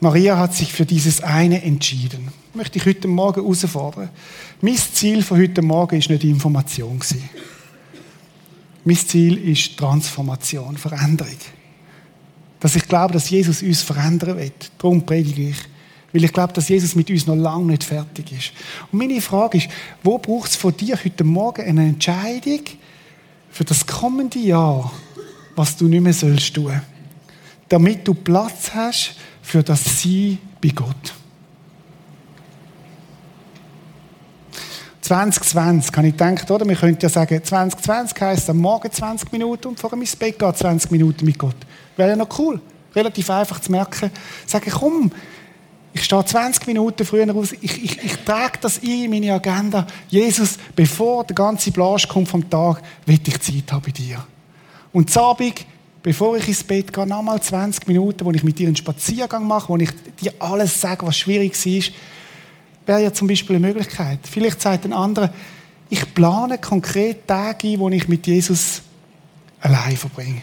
Maria 0.01 0.37
hat 0.37 0.53
sich 0.53 0.73
für 0.73 0.85
dieses 0.85 1.23
eine 1.23 1.62
entschieden. 1.62 2.25
Das 2.49 2.57
möchte 2.57 2.79
ich 2.79 2.87
heute 2.87 3.07
Morgen 3.07 3.42
herausfordern. 3.42 4.09
Mein 4.61 4.77
Ziel 4.77 5.23
von 5.23 5.38
heute 5.38 5.62
Morgen 5.62 5.96
ist 5.96 6.11
nicht 6.11 6.25
Information 6.25 6.99
gewesen. 6.99 7.31
Mein 8.85 8.96
Ziel 8.96 9.38
ist 9.51 9.77
Transformation, 9.77 10.77
Veränderung. 10.77 11.37
Dass 12.59 12.75
ich 12.75 12.88
glaube, 12.88 13.12
dass 13.12 13.31
Jesus 13.31 13.62
uns 13.62 13.83
verändern 13.83 14.37
wird. 14.37 14.73
Darum 14.79 15.07
predige 15.07 15.51
ich. 15.51 15.59
Weil 16.12 16.25
ich 16.25 16.33
glaube, 16.33 16.53
dass 16.55 16.68
Jesus 16.68 16.96
mit 16.96 17.09
uns 17.09 17.29
noch 17.29 17.37
lange 17.37 17.66
nicht 17.66 17.85
fertig 17.85 18.33
ist. 18.33 18.51
Und 18.90 18.99
meine 18.99 19.20
Frage 19.20 19.59
ist, 19.59 19.68
wo 20.03 20.18
braucht 20.18 20.51
es 20.51 20.57
von 20.57 20.77
dir 20.77 20.99
heute 21.05 21.23
Morgen 21.23 21.64
eine 21.64 21.85
Entscheidung 21.85 22.62
für 23.53 23.64
das 23.64 23.87
kommende 23.87 24.40
Jahr, 24.40 24.90
was 25.61 25.77
du 25.77 25.88
nicht 25.88 26.01
mehr 26.01 26.14
sollst 26.14 26.55
tun. 26.55 26.80
Damit 27.68 28.09
du 28.09 28.14
Platz 28.14 28.70
hast 28.74 29.14
für 29.43 29.62
das 29.62 30.03
Sein 30.03 30.39
bei 30.61 30.70
Gott. 30.70 31.14
2020, 35.03 35.93
kann 35.93 36.07
ich 36.07 36.16
gedacht, 36.16 36.51
oder? 36.51 36.66
Wir 36.66 36.76
könnten 36.76 37.03
ja 37.03 37.11
sagen, 37.11 37.45
2020 37.45 38.20
heisst 38.22 38.49
am 38.49 38.57
Morgen 38.57 38.91
20 38.91 39.30
Minuten 39.32 39.68
und 39.68 39.78
vor 39.78 39.93
ins 39.93 40.16
Bett 40.16 40.39
gehen 40.39 40.55
20 40.55 40.91
Minuten 40.93 41.26
mit 41.26 41.39
Gott. 41.39 41.57
Wäre 41.97 42.11
ja 42.11 42.16
noch 42.16 42.39
cool. 42.39 42.59
Relativ 42.95 43.28
einfach 43.28 43.61
zu 43.61 43.70
merken. 43.70 44.11
Sagen, 44.47 44.70
komm, 44.70 45.12
ich 45.93 46.05
stehe 46.05 46.24
20 46.24 46.68
Minuten 46.68 47.05
früher 47.05 47.30
raus, 47.30 47.53
ich, 47.61 47.85
ich, 47.85 48.03
ich 48.03 48.16
trage 48.24 48.59
das 48.62 48.80
ein 48.82 49.05
in 49.05 49.11
meine 49.11 49.35
Agenda. 49.35 49.87
Jesus, 50.09 50.57
bevor 50.74 51.24
der 51.24 51.35
ganze 51.35 51.70
Blasch 51.70 52.09
kommt 52.09 52.28
vom 52.28 52.49
Tag, 52.49 52.80
will 53.05 53.20
ich 53.22 53.41
Zeit 53.41 53.70
haben 53.72 53.82
bei 53.82 53.91
dir. 53.91 54.24
Und 54.93 55.11
zu 55.11 55.20
Abend, 55.20 55.66
bevor 56.03 56.36
ich 56.36 56.49
ins 56.49 56.64
Bett 56.64 56.93
gehe, 56.93 57.07
nochmal 57.07 57.41
20 57.41 57.86
Minuten, 57.86 58.24
wo 58.24 58.30
ich 58.32 58.43
mit 58.43 58.59
dir 58.59 58.66
einen 58.66 58.76
Spaziergang 58.76 59.47
mache, 59.47 59.68
wo 59.68 59.76
ich 59.76 59.91
dir 60.20 60.32
alles 60.38 60.80
sage, 60.80 61.07
was 61.07 61.16
schwierig 61.16 61.55
ist, 61.66 61.93
wäre 62.86 63.03
ja 63.03 63.12
zum 63.12 63.28
Beispiel 63.28 63.57
eine 63.57 63.66
Möglichkeit. 63.66 64.20
Vielleicht 64.22 64.61
sagt 64.61 64.84
ein 64.84 64.93
anderer, 64.93 65.32
ich 65.88 66.14
plane 66.14 66.59
konkret 66.59 67.26
Tage 67.26 67.68
ein, 67.68 67.78
wo 67.78 67.88
ich 67.88 68.09
mit 68.09 68.26
Jesus 68.26 68.82
allein 69.61 69.97
verbringe. 69.97 70.43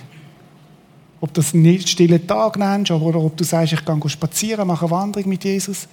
Ob 1.20 1.34
das 1.34 1.54
einen 1.54 1.86
stillen 1.86 2.28
Tag 2.28 2.58
nennst, 2.58 2.92
oder 2.92 3.20
ob 3.20 3.36
du 3.38 3.44
sagst, 3.44 3.74
ich 3.74 3.84
gehe 3.84 4.10
spazieren, 4.10 4.68
mache 4.68 4.86
eine 4.86 4.92
Wanderung 4.92 5.30
mit 5.30 5.44
Jesus. 5.44 5.88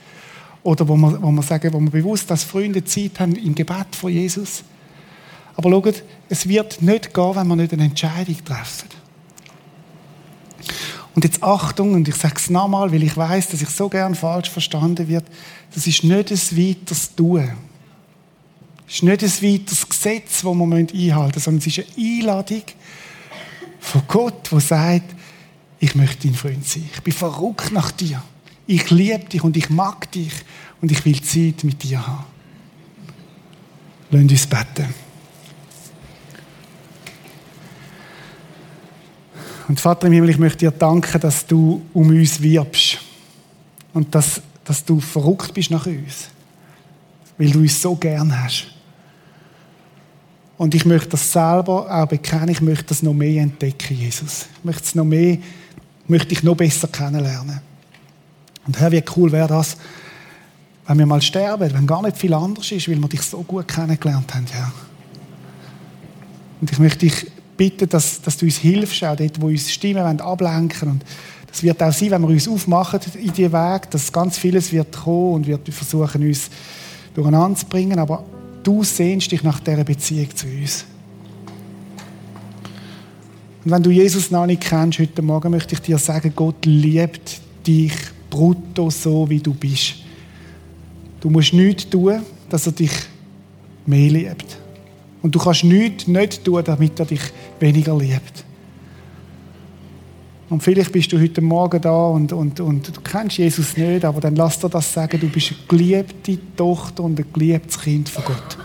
Oder 0.63 0.87
wo 0.87 0.97
wir, 0.97 1.23
wo 1.23 1.31
wir 1.31 1.43
sagen, 1.43 1.73
wo 1.73 1.81
wir 1.81 1.91
bewusst 1.91 2.31
als 2.31 2.45
Freunde 2.45 2.85
Zeit 2.85 3.21
haben 3.21 3.35
im 3.37 3.55
Gebet 3.55 3.95
vor 3.97 4.11
Jesus. 4.11 4.65
Aber 5.57 5.71
schaut, 5.71 6.03
es 6.29 6.49
wird 6.49 6.83
nicht 6.83 7.15
gehen, 7.15 7.37
wenn 7.37 7.47
wir 7.47 7.57
nicht 7.57 7.73
eine 7.73 7.85
Entscheidung 7.85 8.45
treffen. 8.45 8.89
Und 11.15 11.25
jetzt 11.25 11.43
Achtung, 11.43 11.95
und 11.95 12.09
ich 12.09 12.17
sage 12.17 12.35
es 12.37 12.51
nochmal, 12.51 12.91
weil 12.91 13.05
ich 13.05 13.17
weiß, 13.17 13.49
dass 13.49 13.63
ich 13.63 13.69
so 13.69 13.89
gern 13.89 14.15
falsch 14.15 14.51
verstanden 14.51 15.07
wird. 15.07 15.25
Das 15.73 15.87
ist 15.87 16.03
nicht 16.03 16.31
ein 16.33 16.59
weiteres 16.59 17.15
Tun. 17.15 17.53
Es 18.89 18.95
ist 18.97 19.03
nicht 19.05 19.23
ein 19.23 19.31
weiteres 19.31 19.89
Gesetz, 19.89 20.43
das 20.43 20.45
wir 20.45 20.63
einhalten 20.63 20.95
müssen, 20.95 21.41
sondern 21.41 21.59
es 21.59 21.67
ist 21.67 21.79
eine 21.79 22.19
Einladung 22.19 22.63
von 23.85 24.03
Gott, 24.09 24.51
der 24.51 24.61
sagt, 24.61 25.15
ich 25.79 25.95
möchte 25.95 26.27
dein 26.27 26.35
Freund 26.35 26.67
sein. 26.67 26.89
Ich 26.93 27.03
bin 27.03 27.13
verrückt 27.13 27.71
nach 27.71 27.91
dir. 27.91 28.23
Ich 28.67 28.91
liebe 28.91 29.27
dich 29.27 29.45
und 29.45 29.57
ich 29.57 29.69
mag 29.69 30.11
dich 30.11 30.33
und 30.81 30.91
ich 30.91 31.05
will 31.05 31.21
Zeit 31.21 31.65
mit 31.65 31.83
dir 31.83 32.05
haben. 32.07 32.25
Lass 34.11 34.23
uns 34.23 34.47
beten. 34.47 35.04
Und 39.69 39.81
Vater 39.81 40.07
im 40.07 40.13
Himmel, 40.13 40.31
ich 40.31 40.39
möchte 40.39 40.59
dir 40.59 40.71
danken, 40.71 41.21
dass 41.21 41.47
du 41.47 41.83
um 41.93 42.09
uns 42.09 42.41
wirbst. 42.43 42.99
Und 43.93 44.15
dass, 44.15 44.43
dass 44.65 44.85
du 44.85 45.01
verrückt 45.01 45.55
bist 45.55 45.71
nach 45.71 45.87
uns. 45.87 46.29
Weil 47.39 47.51
du 47.51 47.61
uns 47.61 47.81
so 47.81 47.95
gern 47.95 48.43
hast. 48.45 48.67
Und 50.57 50.75
ich 50.75 50.85
möchte 50.85 51.11
das 51.11 51.33
selber 51.33 51.91
auch 51.91 52.07
bekennen. 52.07 52.51
Ich 52.51 52.61
möchte 52.61 52.87
das 52.87 53.03
noch 53.03 53.15
mehr 53.15 53.43
entdecken, 53.43 53.97
Jesus. 53.97 54.47
Ich 54.59 54.65
möchte 54.65 54.85
es 54.85 54.95
noch 54.95 55.05
mehr, 55.05 55.39
möchte 56.07 56.33
ich 56.33 56.43
noch 56.43 56.57
besser 56.57 56.89
kennenlernen. 56.89 57.61
Und 58.67 58.79
Herr, 58.79 58.93
wie 58.93 59.03
cool 59.17 59.33
wäre 59.33 59.49
das, 59.49 59.77
wenn 60.87 60.99
wir 60.99 61.07
mal 61.07 61.23
sterben, 61.23 61.73
wenn 61.73 61.87
gar 61.87 62.03
nicht 62.03 62.17
viel 62.17 62.35
anders 62.35 62.71
ist, 62.71 62.89
weil 62.89 62.97
wir 62.97 63.09
dich 63.09 63.23
so 63.23 63.43
gut 63.43 63.67
kennengelernt 63.67 64.33
haben, 64.35 64.47
Herr. 64.51 64.73
Und 66.61 66.71
ich 66.71 66.79
möchte 66.79 67.01
dich 67.01 67.27
bitten, 67.57 67.89
dass, 67.89 68.21
dass 68.21 68.37
du 68.37 68.47
uns 68.47 68.59
hilfst, 68.59 69.05
auch 69.05 69.17
dort, 69.17 69.41
wo 69.41 69.47
uns 69.47 69.71
Stimmen 69.71 70.21
ablenken 70.21 70.91
Und 70.91 71.05
das 71.51 71.63
wird 71.63 71.83
auch 71.83 71.93
sein, 71.93 72.11
wenn 72.11 72.23
wir 72.23 72.29
uns 72.29 72.49
aufmachen 72.49 73.01
in 73.15 73.33
diesen 73.33 73.53
Weg, 73.53 73.91
dass 73.91 74.13
ganz 74.13 74.39
vieles 74.39 74.73
wird 74.73 74.93
kommen 74.97 75.35
und 75.35 75.47
wird 75.47 75.69
versuchen, 75.69 76.27
uns 76.27 76.51
durcheinander 77.15 77.59
zu 77.59 77.67
bringen. 77.67 77.99
Aber 77.99 78.25
du 78.63 78.83
sehnst 78.83 79.31
dich 79.31 79.43
nach 79.43 79.61
dieser 79.61 79.85
Beziehung 79.85 80.35
zu 80.35 80.47
uns. 80.47 80.85
Und 83.65 83.71
wenn 83.71 83.83
du 83.83 83.91
Jesus 83.91 84.31
noch 84.31 84.47
nicht 84.47 84.63
kennst 84.63 84.99
heute 84.99 85.23
Morgen, 85.23 85.51
möchte 85.51 85.75
ich 85.75 85.81
dir 85.81 85.97
sagen, 85.97 86.33
Gott 86.35 86.67
liebt 86.67 87.41
dich 87.67 87.95
brutto 88.29 88.91
so, 88.91 89.29
wie 89.31 89.41
du 89.41 89.55
bist. 89.55 89.95
Du 91.21 91.31
musst 91.31 91.55
nichts 91.55 91.89
tun, 91.89 92.21
dass 92.51 92.67
er 92.67 92.73
dich 92.73 92.93
mehr 93.87 94.11
liebt. 94.11 94.64
Und 95.25 95.35
du 95.35 95.39
kannst 95.39 95.65
nichts 95.65 96.07
nicht 96.07 96.45
tun, 96.45 96.63
damit 96.63 97.01
er 97.01 97.07
dich 97.07 97.23
weniger 97.59 97.97
liebt. 97.97 98.45
Und 100.51 100.63
vielleicht 100.63 100.93
bist 100.93 101.11
du 101.11 101.19
heute 101.19 101.41
Morgen 101.41 101.81
da 101.81 102.09
und, 102.09 102.31
und, 102.35 102.61
und 102.61 102.95
du 102.95 103.01
kennst 103.01 103.39
Jesus 103.39 103.75
nicht, 103.75 104.05
aber 104.05 104.21
dann 104.21 104.37
lass 104.37 104.59
dir 104.59 104.69
das 104.69 104.93
sagen, 104.93 105.19
du 105.19 105.27
bist 105.31 105.53
eine 105.53 105.67
geliebte 105.67 106.39
Tochter 106.55 107.05
und 107.05 107.19
ein 107.19 107.25
geliebtes 107.33 107.81
Kind 107.81 108.11
von 108.11 108.23
Gott. 108.23 108.59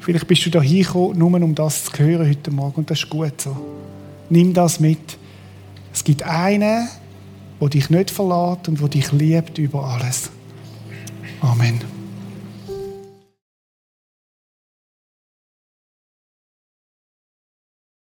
Vielleicht 0.00 0.26
bist 0.26 0.46
du 0.46 0.50
da 0.50 0.62
hingekommen, 0.62 1.18
nur 1.18 1.34
um 1.34 1.54
das 1.54 1.84
zu 1.84 1.98
hören 1.98 2.26
heute 2.26 2.50
Morgen 2.50 2.76
und 2.76 2.90
das 2.90 3.00
ist 3.00 3.10
gut 3.10 3.38
so. 3.38 3.54
Nimm 4.30 4.54
das 4.54 4.80
mit. 4.80 5.18
Es 5.92 6.02
gibt 6.02 6.22
einen, 6.22 6.88
der 7.60 7.68
dich 7.68 7.90
nicht 7.90 8.10
verlässt 8.10 8.66
und 8.66 8.80
der 8.80 8.88
dich 8.88 9.12
liebt 9.12 9.58
über 9.58 9.84
alles. 9.84 10.30
Amen. 11.42 11.97